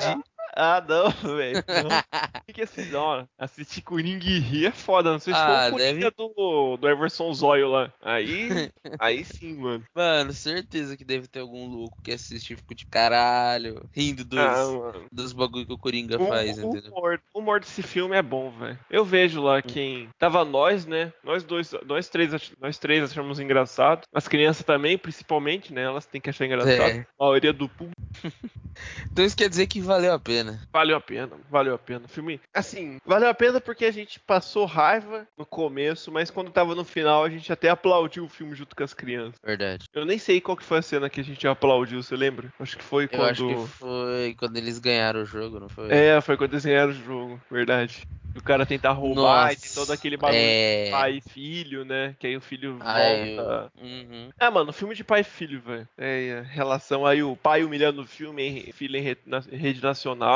[0.60, 1.64] Ah, não, velho.
[1.68, 1.90] não.
[2.54, 2.86] Que é assim?
[2.90, 5.12] Não, assistir Coringa e rir é foda.
[5.12, 7.94] Não sei se Ah, foi o Coringa do, do Everson Zóio lá.
[8.02, 8.50] Aí,
[9.00, 9.84] aí sim, mano.
[9.94, 14.40] Mano, certeza que deve ter algum louco que assiste e fica tipo, caralho, rindo dos,
[14.40, 16.92] Ah, dos bagulho que o Coringa O, faz, o entendeu?
[16.92, 18.80] humor, o humor desse filme é bom, velho.
[18.90, 20.10] Eu vejo lá quem.
[20.18, 21.14] Tava nós, né?
[21.24, 24.02] Nós dois, nós três, nós três achamos engraçado.
[24.12, 25.84] As crianças também, principalmente, né?
[25.84, 26.80] Elas têm que achar engraçado.
[26.80, 27.06] É.
[27.20, 27.96] A maioria do público
[29.12, 30.47] Então isso quer dizer que valeu a pena.
[30.72, 32.06] Valeu a pena, valeu a pena.
[32.06, 36.52] O filme, assim, valeu a pena porque a gente passou raiva no começo, mas quando
[36.52, 39.40] tava no final a gente até aplaudiu o filme junto com as crianças.
[39.44, 39.86] Verdade.
[39.94, 42.52] Eu nem sei qual que foi a cena que a gente aplaudiu, você lembra?
[42.60, 43.30] Acho que foi Eu quando.
[43.30, 45.92] acho que foi quando eles ganharam o jogo, não foi?
[45.92, 48.02] É, foi quando eles ganharam o jogo, verdade.
[48.36, 50.86] O cara tentar roubar e tem Nossa, todo aquele bagulho é.
[50.86, 52.16] de pai e filho, né?
[52.20, 53.72] Que aí o filho volta.
[53.82, 54.30] uhum.
[54.40, 55.88] É, mano, filme de pai e filho, velho.
[55.98, 59.42] É, relação aí, o pai humilhando o filme filho em rede, na-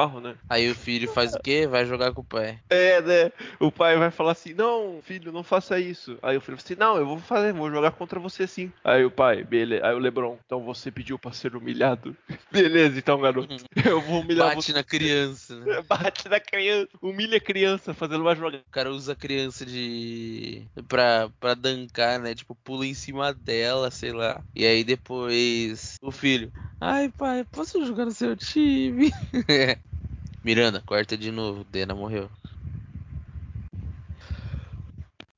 [0.01, 0.35] nacional, né?
[0.49, 1.67] Aí o filho faz o quê?
[1.67, 2.59] Vai jogar com o pai.
[2.69, 3.31] É, né?
[3.59, 6.17] O pai vai falar assim: Não, filho, não faça isso.
[6.21, 8.71] Aí o filho fala assim: Não, eu vou fazer, vou jogar contra você sim.
[8.83, 9.85] Aí o pai, beleza.
[9.85, 12.15] Aí o Lebron, então você pediu pra ser humilhado.
[12.51, 13.55] beleza, então, garoto.
[13.85, 14.73] Eu vou humilhar Bate você.
[14.73, 15.81] na criança, né?
[15.87, 18.63] Bate na criança, humilha a criança, fazendo uma jogada.
[18.67, 20.65] O cara usa a criança de.
[20.87, 22.33] pra, pra dancar, né?
[22.33, 24.41] Tipo, pula em cima dela, sei lá.
[24.55, 26.51] E aí depois o filho.
[26.79, 29.11] Ai, pai, posso jogar no seu time?
[30.43, 31.63] Miranda, corta de novo.
[31.63, 32.29] Dena morreu.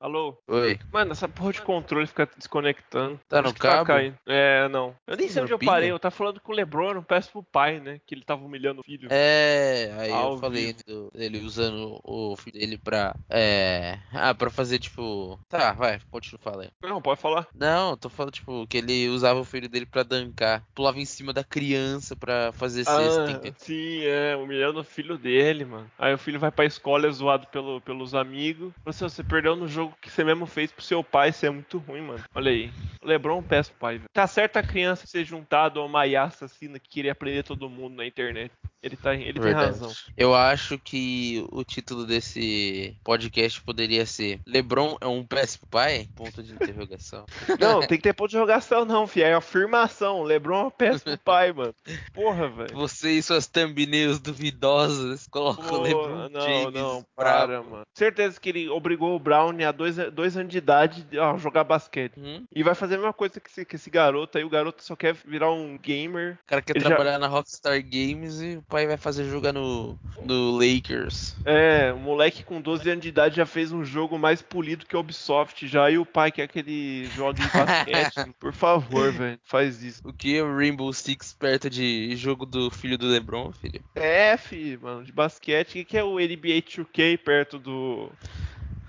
[0.04, 0.36] Alô?
[0.48, 0.78] Oi.
[0.92, 3.18] Mano, essa porra de controle fica desconectando.
[3.26, 3.86] Tá Acho no que cabo?
[3.86, 4.14] caindo.
[4.26, 4.94] é, não.
[5.06, 5.90] Eu nem sei onde eu parei.
[5.90, 7.98] Eu tava falando com o Lebron, eu não peço pro pai, né?
[8.06, 9.08] Que ele tava humilhando o filho.
[9.10, 13.16] É, aí Ao eu falei do- dele usando o filho dele pra.
[13.30, 13.98] É.
[14.12, 15.40] Ah, pra fazer tipo.
[15.48, 16.70] Tá, vai, continua falando.
[16.82, 17.48] Não, pode falar.
[17.54, 20.62] Não, tô falando, tipo, que ele usava o filho dele pra dancar.
[20.74, 25.64] Pulava em cima da criança pra fazer cesta, Ah, sim, é, humilhando o filho dele,
[25.64, 25.90] mano.
[25.98, 28.70] Aí o filho vai pra escola, é zoado pelo, pelos amigos.
[28.84, 31.46] Fala assim, "Ó, você perdeu no jogo que você mesmo fez pro seu pai, você
[31.46, 32.24] é muito ruim, mano.
[32.34, 32.70] Olha aí.
[33.02, 34.10] O Lebron peça pro pai, velho.
[34.12, 38.06] Tá certo a criança ser juntado a uma assassina que queria prender todo mundo na
[38.06, 38.52] internet.
[38.84, 39.90] Ele, tá, ele tem razão.
[40.14, 46.06] Eu acho que o título desse podcast poderia ser LeBron é um péssimo pai?
[46.14, 47.24] Ponto de interrogação.
[47.58, 49.22] Não, tem que ter ponto de jogação, não, fi.
[49.22, 50.22] É afirmação.
[50.22, 51.74] Lebron é um péssimo pai, mano.
[52.12, 52.74] Porra, velho.
[52.74, 57.46] Você e suas thumbnails duvidosas colocam Pô, LeBron não, James não, bravo.
[57.46, 57.82] para, mano.
[57.94, 62.14] Certeza que ele obrigou o Brown a dois, dois anos de idade a jogar basquete.
[62.18, 62.44] Hum?
[62.54, 64.44] E vai fazer a mesma coisa que esse, que esse garoto aí.
[64.44, 66.38] O garoto só quer virar um gamer.
[66.44, 69.52] O cara quer Ele já- trabalhar na Rockstar Games e o pai vai fazer jogar
[69.52, 71.36] no, no Lakers.
[71.44, 74.96] É, um moleque com 12 anos de idade já fez um jogo mais polido que
[74.96, 75.90] a Ubisoft já.
[75.90, 78.32] E o pai quer que ele jogue basquete.
[78.38, 80.00] Por favor, velho, faz isso.
[80.04, 83.82] O que é o Rainbow Six perto de jogo do filho do LeBron, filho?
[83.94, 85.70] É, fi, mano, de basquete.
[85.70, 88.10] O que, que é o NBA 2K perto do,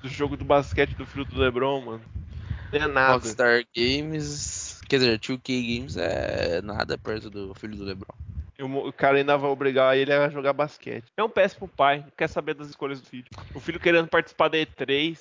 [0.06, 2.02] do jogo do basquete do filho do LeBron, mano?
[2.72, 3.14] Não é nada.
[3.14, 4.80] Rockstar Games.
[4.88, 8.14] Quer dizer, 2K Games é nada perto do filho do LeBron.
[8.58, 11.06] E o cara ainda vai obrigar ele a jogar basquete.
[11.18, 13.26] É um péssimo pai, não quer saber das escolhas do filho.
[13.54, 15.20] O filho querendo participar da E3.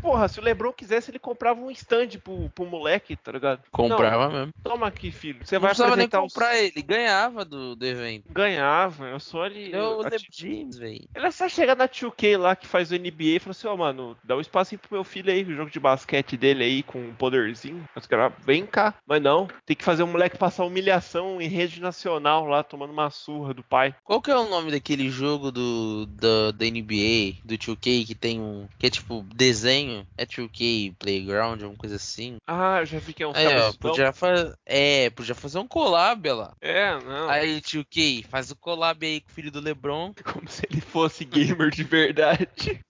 [0.00, 3.60] Porra, se o Lebron quisesse, ele comprava um stand pro, pro moleque, tá ligado?
[3.70, 4.52] Comprava mesmo.
[4.64, 5.40] Não, toma aqui, filho.
[5.44, 6.32] Você Não vai precisava nem apresentar os...
[6.32, 8.24] comprar ele, ganhava do, do evento.
[8.30, 9.72] Ganhava, eu só ele.
[9.74, 11.08] É o a- LeBron James, velho.
[11.14, 13.76] Ele é só chegar na 2K lá que faz o NBA e fala assim, ó,
[13.76, 16.98] mano, dá um espacinho pro meu filho aí, o jogo de basquete dele aí com
[16.98, 17.84] um poderzinho.
[17.96, 18.94] Os caras, vem cá.
[19.06, 23.10] Mas não, tem que fazer o moleque passar humilhação em rede nacional lá, tomando uma
[23.10, 23.94] surra do pai.
[24.04, 28.40] Qual que é o nome daquele jogo do, do da NBA, do 2K, que tem
[28.40, 28.68] um.
[28.78, 29.87] que é tipo desenho?
[30.16, 32.36] É 2K Playground, alguma coisa assim?
[32.46, 34.54] Ah, eu já vi que é um Aí, ó, podia fazer.
[34.66, 36.54] É, podia fazer um collab lá.
[36.60, 37.28] É, não.
[37.28, 40.12] Aí, 2K, faz o collab aí com o filho do LeBron.
[40.24, 42.80] Como se ele fosse gamer de verdade.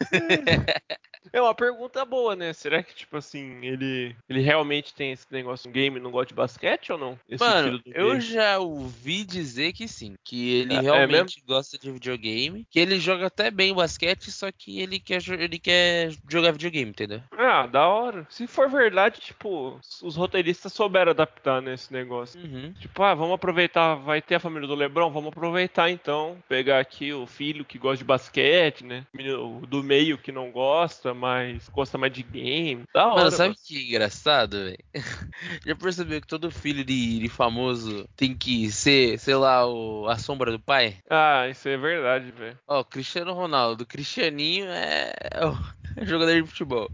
[1.32, 2.52] É uma pergunta boa, né?
[2.52, 6.28] Será que, tipo assim, ele, ele realmente tem esse negócio, um game e não gosta
[6.28, 7.18] de basquete ou não?
[7.28, 8.20] Esse Mano, eu game.
[8.20, 10.14] já ouvi dizer que sim.
[10.24, 12.66] Que ele É- é realmente gosta de videogame.
[12.70, 17.20] Que ele joga até bem basquete, só que ele quer, ele quer jogar videogame, entendeu?
[17.32, 18.26] Ah, da hora.
[18.30, 22.40] Se for verdade, tipo, os roteiristas souberam adaptar nesse negócio.
[22.40, 22.72] Uhum.
[22.78, 27.12] Tipo, ah, vamos aproveitar, vai ter a família do Lebron, vamos aproveitar então, pegar aqui
[27.12, 29.06] o filho que gosta de basquete, né?
[29.38, 32.84] O do meio que não gosta, mas gosta mais de game.
[32.94, 33.16] Da hora.
[33.16, 33.60] Mano, sabe mano.
[33.64, 34.78] que é engraçado, velho?
[35.66, 40.18] Já percebeu que todo filho de, de famoso tem que ser, sei lá, o, a
[40.18, 40.96] sombra do pai?
[41.08, 42.58] Ah, isso é verdade, velho.
[42.66, 46.90] Ó, Cristiano Ronaldo, Cristianinho é, é jogador de futebol.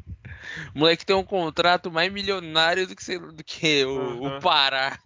[0.75, 4.37] O moleque tem um contrato mais milionário do que, sei- do que o, Uhum.
[4.37, 4.99] o Pará.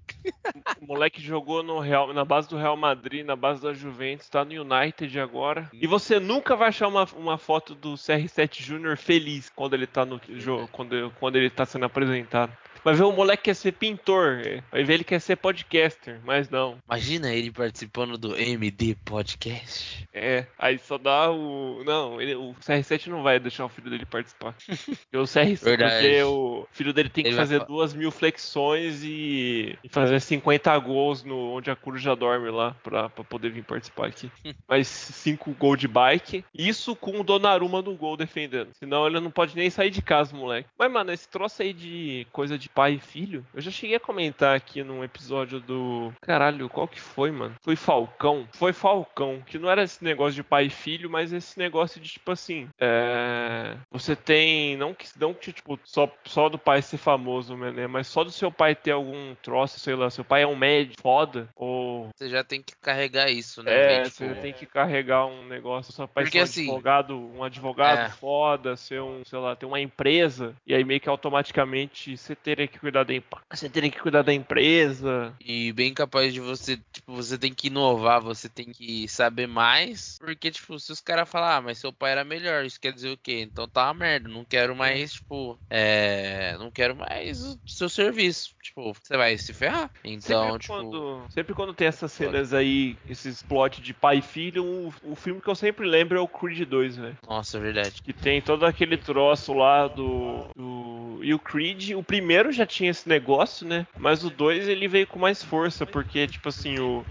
[0.80, 4.44] O moleque jogou no Real, na base do Real Madrid, na base da Juventus, tá
[4.44, 5.70] no United agora.
[5.72, 10.04] E você nunca vai achar uma, uma foto do CR7 Júnior feliz quando ele tá
[10.04, 12.52] no jogo, quando, quando ele tá sendo apresentado.
[12.88, 14.40] Vai ver o moleque quer ser pintor,
[14.72, 16.78] vai ver ele quer ser podcaster, mas não.
[16.88, 20.08] Imagina ele participando do MD Podcast.
[20.12, 21.82] É, aí só dá o.
[21.84, 24.54] Não, ele- o CR7 não vai deixar o filho dele participar.
[24.66, 25.94] Porque o CR7, Verdade.
[26.06, 29.88] porque o filho dele tem que Ele vai fazer fa- duas mil flexões e, e
[29.88, 34.30] fazer 50 gols no onde a coruja dorme lá pra, pra poder vir participar aqui.
[34.68, 36.44] Mais 5 gols de bike.
[36.54, 38.70] Isso com o Donnarumma no gol defendendo.
[38.78, 40.68] Senão ele não pode nem sair de casa, moleque.
[40.78, 43.44] Mas, mano, esse troço aí de coisa de pai e filho.
[43.52, 46.12] Eu já cheguei a comentar aqui num episódio do.
[46.20, 47.56] Caralho, qual que foi, mano?
[47.60, 48.46] Foi Falcão?
[48.52, 49.42] Foi Falcão.
[49.44, 52.68] Que não era esse negócio de pai e filho, mas esse negócio de tipo assim.
[52.78, 53.76] É...
[53.90, 54.76] Você tem.
[54.76, 57.88] Não que, não que tipo, só, só do pai ser famoso, né?
[57.88, 60.08] Mas só do seu pai ter algum troço, sei lá.
[60.08, 61.48] Seu pai é um médico foda.
[61.56, 62.10] Ou.
[62.14, 63.72] Você já tem que carregar isso, né?
[63.72, 65.92] É, você Tipo, tem que carregar um negócio.
[65.92, 68.08] Seu pai Porque, ser um assim, advogado, um advogado é.
[68.08, 70.54] foda, ser um, sei lá, ter uma empresa.
[70.64, 73.44] E aí meio que automaticamente você teria que cuidar da empresa.
[73.52, 75.32] Você teria que cuidar da empresa.
[75.40, 80.18] E bem capaz de você, tipo, você tem que inovar, você tem que saber mais.
[80.18, 83.10] Porque, tipo, se os caras falar, ah, mas seu pai era melhor, isso quer dizer
[83.10, 83.40] o quê?
[83.40, 86.56] Então tá uma merda, não quero mais, tipo, é.
[86.58, 88.54] Não quero mais o seu serviço.
[88.60, 89.90] Tipo, você vai se ferrar.
[90.02, 90.74] Então, sempre, tipo.
[90.74, 95.14] quando, sempre quando tem essas cenas aí, esses plot de pai e filho, o, o
[95.14, 97.16] filme que eu sempre lembro é o Creed 2, velho.
[97.26, 98.02] Nossa, é verdade.
[98.02, 101.20] Que tem todo aquele troço lá do, do.
[101.22, 103.86] E o Creed, o primeiro já tinha esse negócio, né?
[103.98, 107.04] Mas o 2 ele veio com mais força, porque, tipo assim, o.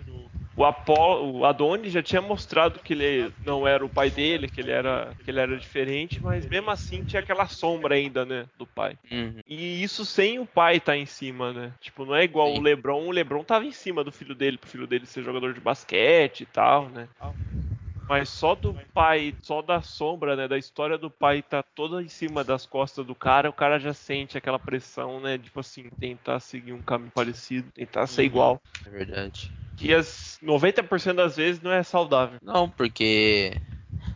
[0.56, 4.60] O Apollo, o Adonis já tinha mostrado que ele não era o pai dele, que
[4.60, 8.66] ele era, que ele era diferente, mas mesmo assim tinha aquela sombra ainda, né, do
[8.66, 8.98] pai.
[9.12, 9.40] Uhum.
[9.48, 11.72] E isso sem o pai estar em cima, né?
[11.80, 12.58] Tipo, não é igual Sim.
[12.58, 15.54] o LeBron, o LeBron tava em cima do filho dele, pro filho dele ser jogador
[15.54, 17.08] de basquete e tal, né?
[18.10, 22.08] Mas só do pai, só da sombra, né, da história do pai tá toda em
[22.08, 26.40] cima das costas do cara, o cara já sente aquela pressão, né, tipo assim, tentar
[26.40, 28.28] seguir um caminho parecido, tentar ser Uhum.
[28.28, 28.62] igual.
[28.86, 29.52] É verdade.
[29.78, 32.40] Que as 90% das vezes não é saudável.
[32.42, 33.60] Não, porque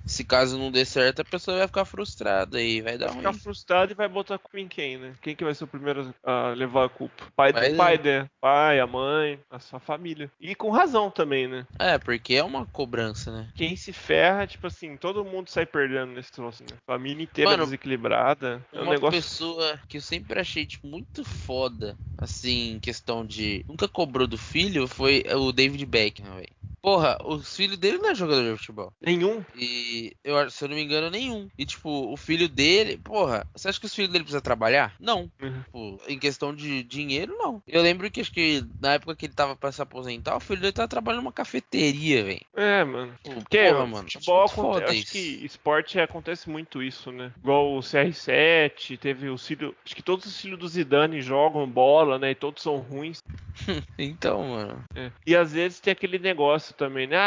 [0.06, 3.30] se caso não dê certo, a pessoa vai ficar frustrada e vai dar Vai ficar
[3.32, 3.40] ruim.
[3.40, 5.14] frustrado e vai botar a culpa em quem, né?
[5.22, 7.26] Quem que vai ser o primeiro a levar a culpa?
[7.36, 8.30] Pai, Vai- do pai, né?
[8.40, 10.32] Pai, a mãe, a sua família.
[10.40, 11.66] E com razão também, né?
[11.80, 13.50] É, porque é uma cobrança, né?
[13.56, 16.78] Quem se ferra, tipo assim, todo mundo sai perdendo nesse troço, né?
[16.86, 18.66] Família inteira Mano, desequilibrada.
[18.74, 19.20] É um Uma negócio.
[19.20, 23.64] pessoa que eu sempre achei tipo, muito foda, assim, em questão de.
[23.68, 26.50] Nunca cobrou do filho, foi o David Beckham, velho.
[26.82, 28.92] Porra, os filhos dele não é jogador de futebol.
[29.02, 29.44] Nenhum.
[29.56, 31.48] E eu se eu não me engano, nenhum.
[31.58, 34.96] E tipo, o filho dele, porra, você acha que os filhos dele precisam trabalhar?
[35.00, 35.30] Não.
[35.42, 35.62] Uhum.
[35.64, 37.62] Tipo, em questão de dinheiro, não.
[37.68, 40.60] Eu lembro que acho que na época que ele tava pra se aposentar, o filho
[40.62, 42.42] dele tava trabalhando numa cafeteria, velho.
[42.56, 43.14] É, mano.
[43.24, 44.04] Pô, Porque porra, mano.
[44.12, 45.12] futebol acho muito aconte- foda acho isso.
[45.12, 47.32] que esporte acontece muito isso, né?
[47.38, 49.76] Igual o CR7, teve o filho.
[49.86, 52.32] Acho que todos os filhos do Zidane jogam bola, né?
[52.32, 53.20] E todos são ruins.
[53.98, 54.84] Então, mano.
[54.96, 55.12] É.
[55.28, 57.18] E às vezes tem aquele negócio também, né?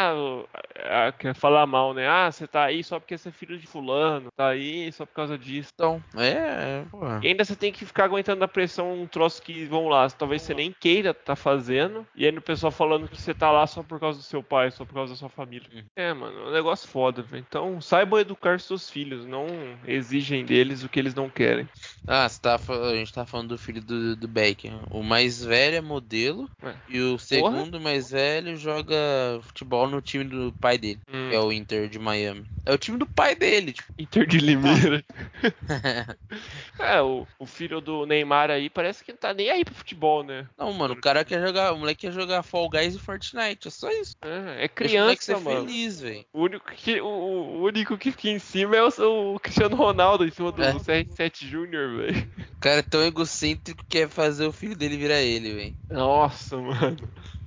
[0.85, 2.09] Ah, quer falar mal, né?
[2.09, 5.15] Ah, você tá aí só porque você é filho de fulano, tá aí só por
[5.15, 5.71] causa disso.
[5.75, 7.21] Então, é, é, porra.
[7.23, 10.43] E ainda você tem que ficar aguentando a pressão um troço que, vão lá, talvez
[10.43, 13.83] você nem queira tá fazendo, e aí o pessoal falando que você tá lá só
[13.83, 15.69] por causa do seu pai, só por causa da sua família.
[15.73, 15.85] Uhum.
[15.97, 17.45] É, mano, é um negócio foda, velho.
[17.49, 19.47] Então saibam educar seus filhos, não
[19.87, 21.69] exigem deles o que eles não querem.
[22.07, 24.83] Ah, tá, a gente tá falando do filho do, do Beckham.
[24.91, 26.75] O mais velho é modelo Ué.
[26.89, 28.95] e o segundo mais velho joga
[29.43, 32.47] futebol no time do pai dele, Hum, que é o Inter de Miami.
[32.67, 33.93] É o time do pai dele, tipo.
[33.99, 35.05] Inter de Limeira.
[36.79, 40.23] é, o, o filho do Neymar aí parece que não tá nem aí pro futebol,
[40.23, 40.47] né?
[40.59, 43.71] Não, mano, o cara quer jogar, o moleque quer jogar Fall Guys e Fortnite, é
[43.71, 44.17] só isso.
[44.23, 45.67] É, é criança, mano.
[45.67, 46.25] feliz, velho.
[46.33, 50.25] O único, que, o, o único que fica em cima é o, o Cristiano Ronaldo,
[50.25, 50.73] em cima do É.
[50.75, 52.31] CR7 Júnior, velho.
[52.57, 55.77] O cara é tão egocêntrico que quer fazer o filho dele virar ele, velho.
[55.91, 56.97] Nossa, mano.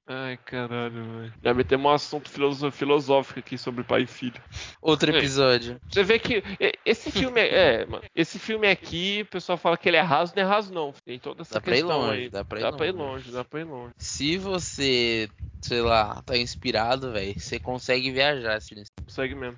[0.09, 1.33] Ai, caralho, velho.
[1.43, 4.41] Já metemos um assunto filoso- filosófico aqui sobre pai e filho.
[4.81, 5.17] Outro É.
[5.17, 5.81] episódio.
[5.89, 6.41] Você vê que
[6.85, 10.33] esse filme é, é, mano, esse filme aqui, o pessoal fala que ele é raso,
[10.33, 10.93] não é raso não.
[11.05, 12.29] Tem toda essa Dá pra ir questão longe, aí.
[12.29, 13.11] dá pra ir dá pra ir longe.
[13.25, 13.93] longe, dá pra ir longe.
[13.97, 15.29] Se você,
[15.61, 19.57] sei lá, tá inspirado, velho, você consegue viajar esse Consegue mesmo.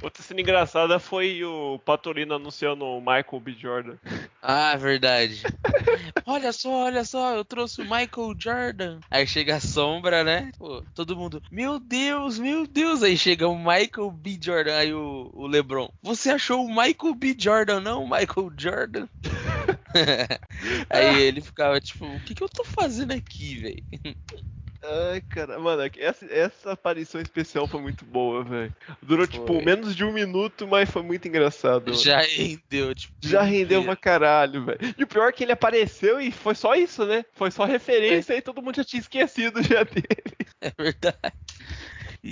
[0.00, 3.52] Outra cena engraçada foi o Patolino anunciando o Michael B.
[3.52, 3.96] Jordan.
[4.40, 5.42] Ah, verdade.
[6.24, 9.00] olha só, olha só, eu trouxe o Michael Jordan.
[9.10, 10.52] Aí chega a sombra, né?
[10.56, 13.02] Pô, todo mundo, meu Deus, meu Deus.
[13.02, 14.38] Aí chega o Michael B.
[14.40, 15.90] Jordan, aí o, o LeBron.
[16.02, 17.36] Você achou o Michael B.
[17.38, 19.08] Jordan, não Michael Jordan?
[20.90, 24.16] aí ele ficava tipo, o que, que eu tô fazendo aqui, velho?
[24.84, 28.72] Ai, cara, mano, essa, essa aparição especial foi muito boa, velho.
[29.02, 29.38] Durou, Foi.
[29.38, 31.90] tipo, menos de um minuto, mas foi muito engraçado.
[31.90, 32.02] mano.
[32.02, 33.12] Já rendeu, tipo.
[33.20, 34.78] Já rendeu pra caralho, velho.
[34.96, 37.24] E o pior é que ele apareceu e foi só isso, né?
[37.32, 40.36] Foi só referência e todo mundo já tinha esquecido já dele.
[40.60, 41.34] É verdade.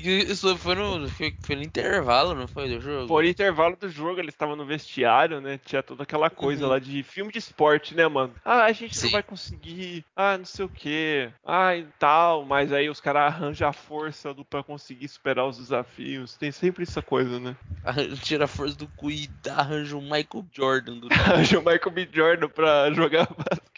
[0.04, 2.68] E Isso foi no, foi, foi no intervalo, não foi?
[2.68, 3.06] Do jogo?
[3.08, 5.58] Por intervalo do jogo, eles estavam no vestiário, né?
[5.64, 6.70] Tinha toda aquela coisa Uhum.
[6.70, 8.34] lá de filme de esporte, né, mano?
[8.44, 9.06] Ah, a gente Sim.
[9.06, 10.04] não vai conseguir.
[10.14, 11.30] Ah, não sei o que.
[11.44, 12.44] Ah, e tal.
[12.44, 16.36] Mas aí os caras arranjam a força do, pra conseguir superar os desafios.
[16.36, 17.56] Tem sempre essa coisa, né?
[18.22, 22.08] Tira a força do cu e arranja um Michael Jordan do Arranja o Michael B.
[22.12, 23.75] Jordan pra jogar basquete.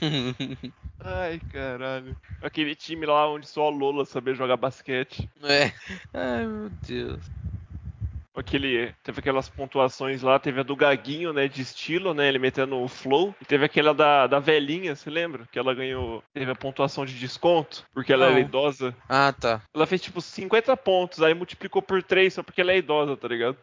[1.02, 2.16] Ai, caralho.
[2.42, 5.28] Aquele time lá onde só a Lola sabia jogar basquete.
[5.42, 5.72] É.
[6.12, 7.20] Ai, meu Deus.
[8.34, 12.80] Aquele, teve aquelas pontuações lá, teve a do Gaguinho, né, de estilo, né, ele metendo
[12.80, 15.48] o flow, e teve aquela da, da velhinha, você lembra?
[15.50, 18.32] Que ela ganhou, teve a pontuação de desconto, porque ela Não.
[18.32, 18.94] era idosa.
[19.08, 19.60] Ah, tá.
[19.74, 23.26] Ela fez tipo 50 pontos, aí multiplicou por 3 só porque ela é idosa, tá
[23.26, 23.58] ligado?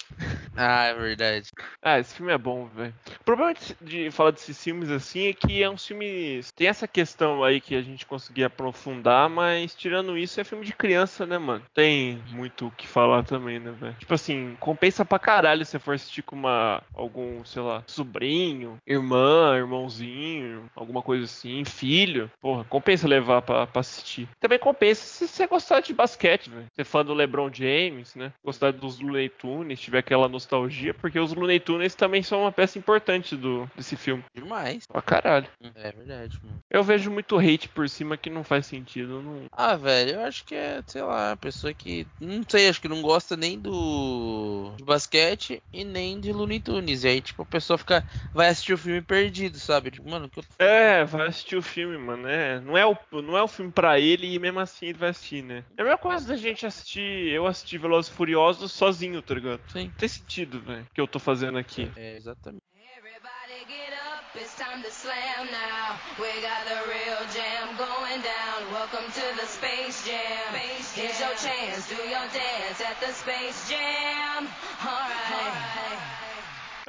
[0.57, 1.51] Ah, é verdade.
[1.81, 2.93] Ah, esse filme é bom, velho.
[3.21, 6.41] O problema de, de falar desses filmes assim é que é um filme.
[6.55, 10.73] Tem essa questão aí que a gente conseguia aprofundar, mas tirando isso é filme de
[10.73, 11.63] criança, né, mano?
[11.75, 13.95] Tem muito o que falar também, né, velho?
[13.99, 16.81] Tipo assim, compensa pra caralho se for assistir com uma.
[16.93, 22.31] algum, sei lá, sobrinho, irmã, irmãozinho, alguma coisa assim, filho.
[22.41, 24.27] Porra, compensa levar pra, pra assistir.
[24.39, 26.65] Também compensa se você gostar de basquete, velho.
[26.73, 28.33] Ser fã do LeBron James, né?
[28.43, 32.79] Gostar dos Looney Tunes, tiver aquela nostalgia, porque os Looney Tunes também são uma peça
[32.79, 34.23] importante do, desse filme.
[34.33, 34.87] Demais.
[34.87, 35.47] Pra caralho.
[35.75, 36.59] É verdade, mano.
[36.69, 39.21] Eu vejo muito hate por cima que não faz sentido.
[39.21, 39.45] Não...
[39.51, 42.07] Ah, velho, eu acho que é, sei lá, pessoa que.
[42.19, 44.71] Não sei, acho que não gosta nem do.
[44.77, 47.03] de basquete e nem de Looney Tunes.
[47.03, 48.03] E aí, tipo, a pessoa fica.
[48.33, 49.91] vai assistir o filme perdido, sabe?
[49.91, 50.43] Tipo, mano, que eu.
[50.59, 52.27] É, vai assistir o filme, mano.
[52.27, 55.09] É, não, é o, não é o filme pra ele e mesmo assim ele vai
[55.09, 55.63] assistir, né?
[55.75, 57.29] É a mesma coisa da gente assistir.
[57.29, 59.61] Eu assisti Velozes e Furiosos sozinho, tá ligado?
[59.71, 59.85] Sim.
[59.85, 61.91] Não tem sentido, velho, que eu tô fazendo aqui.
[61.95, 62.61] É, exatamente.
[62.97, 65.97] Everybody get up, it's time to slam now.
[66.19, 68.71] We got the real jam going down.
[68.71, 70.53] Welcome to the Space Jam.
[70.93, 74.06] Here's your chance, do your dance at the Space Jam.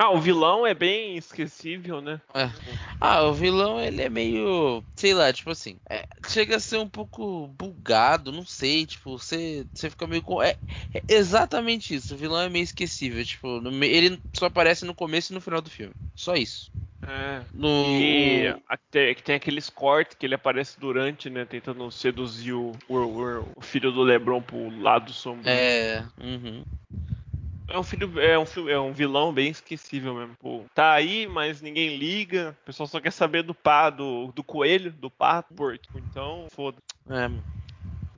[0.01, 2.21] Ah, o vilão é bem esquecível, né?
[2.33, 2.49] É.
[3.01, 4.85] Ah, o vilão, ele é meio.
[4.95, 5.77] Sei lá, tipo assim.
[5.91, 8.87] é, chega a ser um pouco bugado, não sei.
[8.87, 10.23] Tipo, você, você fica meio.
[10.23, 10.55] com- É,
[10.95, 12.15] é exatamente isso.
[12.15, 13.25] O vilão é meio esquecível.
[13.25, 15.93] Tipo, no ele só aparece no começo e no final do filme.
[16.15, 16.71] Só isso.
[17.07, 17.43] É.
[17.53, 17.69] No.
[18.01, 21.45] E até que tem aqueles cortes que ele aparece durante, né?
[21.45, 25.53] Tentando seduzir o, o, o- o filho do Lebron pro lado sombrio.
[25.53, 26.05] É.
[26.21, 26.65] Uhum.
[27.69, 30.35] É um filho, é um é um vilão bem esquecível mesmo.
[30.41, 32.57] Pô, tá aí, mas ninguém liga.
[32.62, 35.85] O pessoal só quer saber do pá, do, do coelho, do pato, porco.
[35.97, 36.79] Então, foda.
[37.11, 37.58] É.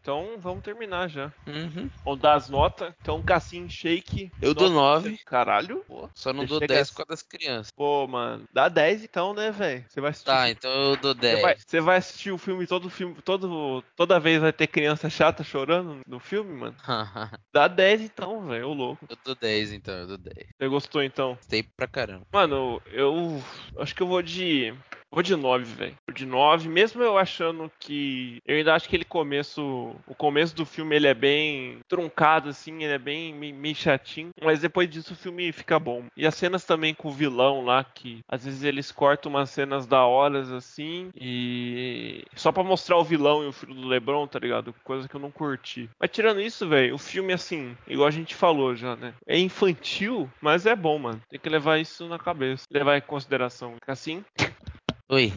[0.01, 1.30] Então, vamos terminar já.
[1.46, 1.90] Uhum.
[2.05, 2.92] Vamos dar as notas.
[3.03, 4.32] Então, Cassim Shake.
[4.40, 5.18] Eu dou nota- 9.
[5.26, 5.84] Caralho.
[6.14, 7.70] Só não Você dou chega 10 a- por causa das crianças.
[7.72, 8.44] Pô, mano.
[8.53, 9.84] Dá 10 então, né, velho?
[9.88, 10.26] Você vai assistir.
[10.26, 11.42] Tá, então eu dou Você 10.
[11.42, 15.44] vai, você vai assistir o filme, todo filme, todo, toda vez vai ter criança chata
[15.44, 16.76] chorando no filme, mano?
[17.53, 19.05] Dá 10 então, velho, ô louco.
[19.09, 20.46] eu dou 10 então, eu dou 10.
[20.59, 21.34] Você gostou então?
[21.34, 22.26] Gostei pra caramba.
[22.32, 23.42] Mano, eu
[23.78, 24.72] acho que eu vou de.
[25.12, 25.96] Vou de 9, velho.
[26.07, 28.40] Vou de 9, mesmo eu achando que.
[28.46, 29.89] Eu ainda acho que ele começo.
[30.07, 34.30] O começo do filme ele é bem truncado, assim, ele é bem meio, chatinho.
[34.43, 36.05] Mas depois disso o filme fica bom.
[36.16, 39.86] E as cenas também com o vilão lá, que às vezes eles cortam umas cenas
[39.86, 41.11] da horas, assim.
[41.14, 42.24] E.
[42.34, 44.74] Só pra mostrar o vilão e o filho do Lebron, tá ligado?
[44.84, 45.88] Coisa que eu não curti.
[45.99, 49.14] Mas tirando isso, velho, o filme, assim, igual a gente falou já, né?
[49.26, 51.20] É infantil, mas é bom, mano.
[51.28, 52.66] Tem que levar isso na cabeça.
[52.70, 53.74] Levar em consideração.
[53.86, 54.24] Assim,
[55.09, 55.32] Oi.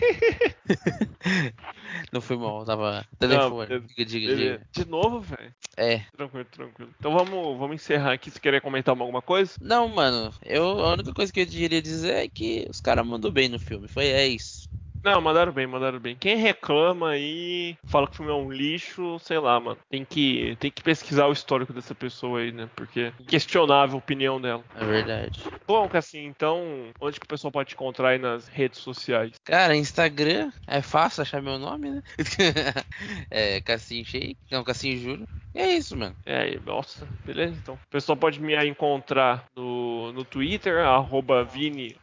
[2.12, 3.04] não foi mal, tava.
[3.18, 3.66] Telefone.
[3.66, 3.86] beleza.
[3.88, 4.66] diga, diga, diga.
[4.72, 5.54] De novo, velho.
[5.76, 5.98] É.
[6.16, 6.94] Tranquilo, tranquilo.
[6.98, 8.30] Então vamos, vamos encerrar aqui.
[8.30, 9.52] Você querer comentar alguma coisa?
[9.60, 13.30] Não, mano, eu, a única coisa que eu queria dizer é que os caras mandou
[13.30, 13.88] bem no filme.
[13.88, 14.68] Foi é isso.
[15.02, 16.16] Não, mandaram bem, mandaram bem.
[16.16, 19.78] Quem reclama aí, fala que o filme é um lixo, sei lá, mano.
[19.88, 22.68] Tem que, tem que pesquisar o histórico dessa pessoa aí, né?
[22.76, 24.62] Porque é questionável a opinião dela.
[24.74, 25.40] É verdade.
[25.66, 29.32] Bom, Cassim, então, onde que o pessoal pode te encontrar aí nas redes sociais?
[29.44, 32.02] Cara, Instagram é fácil achar meu nome, né?
[33.30, 35.28] é Cassim Shake, não, Cassim Júnior.
[35.54, 36.14] E é isso, mano.
[36.24, 37.74] É, aí, nossa, beleza então.
[37.74, 41.96] O pessoal pode me encontrar no, no Twitter, arroba Vini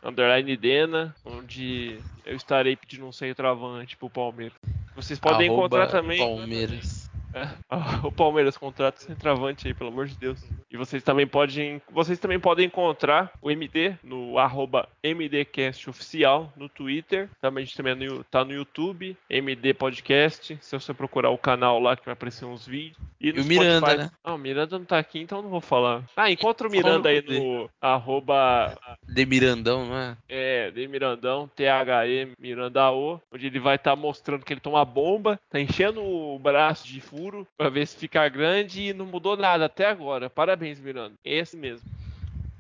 [0.58, 4.54] Dena, onde eu estarei pedindo um centroavante pro Palmeiras.
[4.96, 6.18] Vocês podem Arroba encontrar também.
[6.18, 7.07] Palmeiras.
[8.04, 10.44] O Palmeiras contrata centroavante aí, pelo amor de Deus.
[10.72, 16.70] E vocês também podem, vocês também podem encontrar o MD no arroba MDcast oficial no
[16.70, 17.30] Twitter.
[17.42, 20.58] Também a gente também é no, tá no YouTube, MD Podcast.
[20.62, 22.98] Se você procurar o canal lá que vai aparecer uns vídeos.
[23.20, 24.12] E, no E o Miranda, Spotify- né?
[24.24, 26.04] Ah, o Miranda não tá aqui, então não vou falar.
[26.16, 30.18] Ah, encontra o Miranda aí no arroba De Mirandão, não é?
[30.30, 31.66] é, de Mirandão, THE
[32.40, 36.88] Miranda O, onde ele vai estar mostrando que ele toma bomba, tá enchendo o braço
[36.88, 37.27] de fúria
[37.58, 40.30] pra ver se fica grande e não mudou nada até agora.
[40.30, 41.16] Parabéns, Miranda.
[41.24, 41.97] Esse mesmo.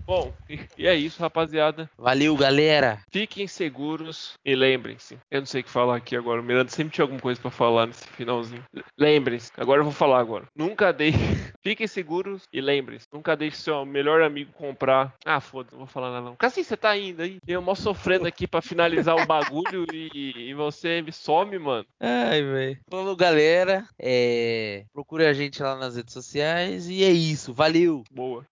[0.07, 1.89] Bom, e- é isso, rapaziada.
[1.97, 3.01] Valeu, galera.
[3.11, 5.17] Fiquem seguros e lembrem-se.
[5.29, 6.39] Eu não sei o que falar aqui agora.
[6.39, 8.63] O Miranda sempre tinha alguma coisa pra falar nesse finalzinho.
[8.97, 9.51] Lembrem-se.
[9.57, 10.45] Agora eu vou falar agora.
[10.55, 11.17] Nunca deixe.
[11.61, 13.05] Fiquem seguros e lembrem-se.
[13.11, 15.13] Nunca deixe seu melhor amigo comprar.
[15.25, 16.35] Ah, foda-se, não vou falar nada não.
[16.37, 17.39] Cassim, você tá indo aí?
[17.45, 20.09] Eu mal sofrendo aqui pra finalizar o bagulho e,
[20.49, 21.85] e você me some, mano.
[21.99, 22.79] Ai, velho.
[22.89, 23.85] Falou, galera.
[23.99, 24.85] É...
[24.93, 26.87] Procure a gente lá nas redes sociais.
[26.87, 27.53] E é isso.
[27.53, 28.03] Valeu.
[28.09, 28.45] Boa.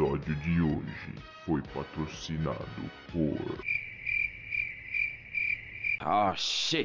[0.00, 3.60] Episódio de hoje foi patrocinado por
[6.02, 6.78] Oh shit.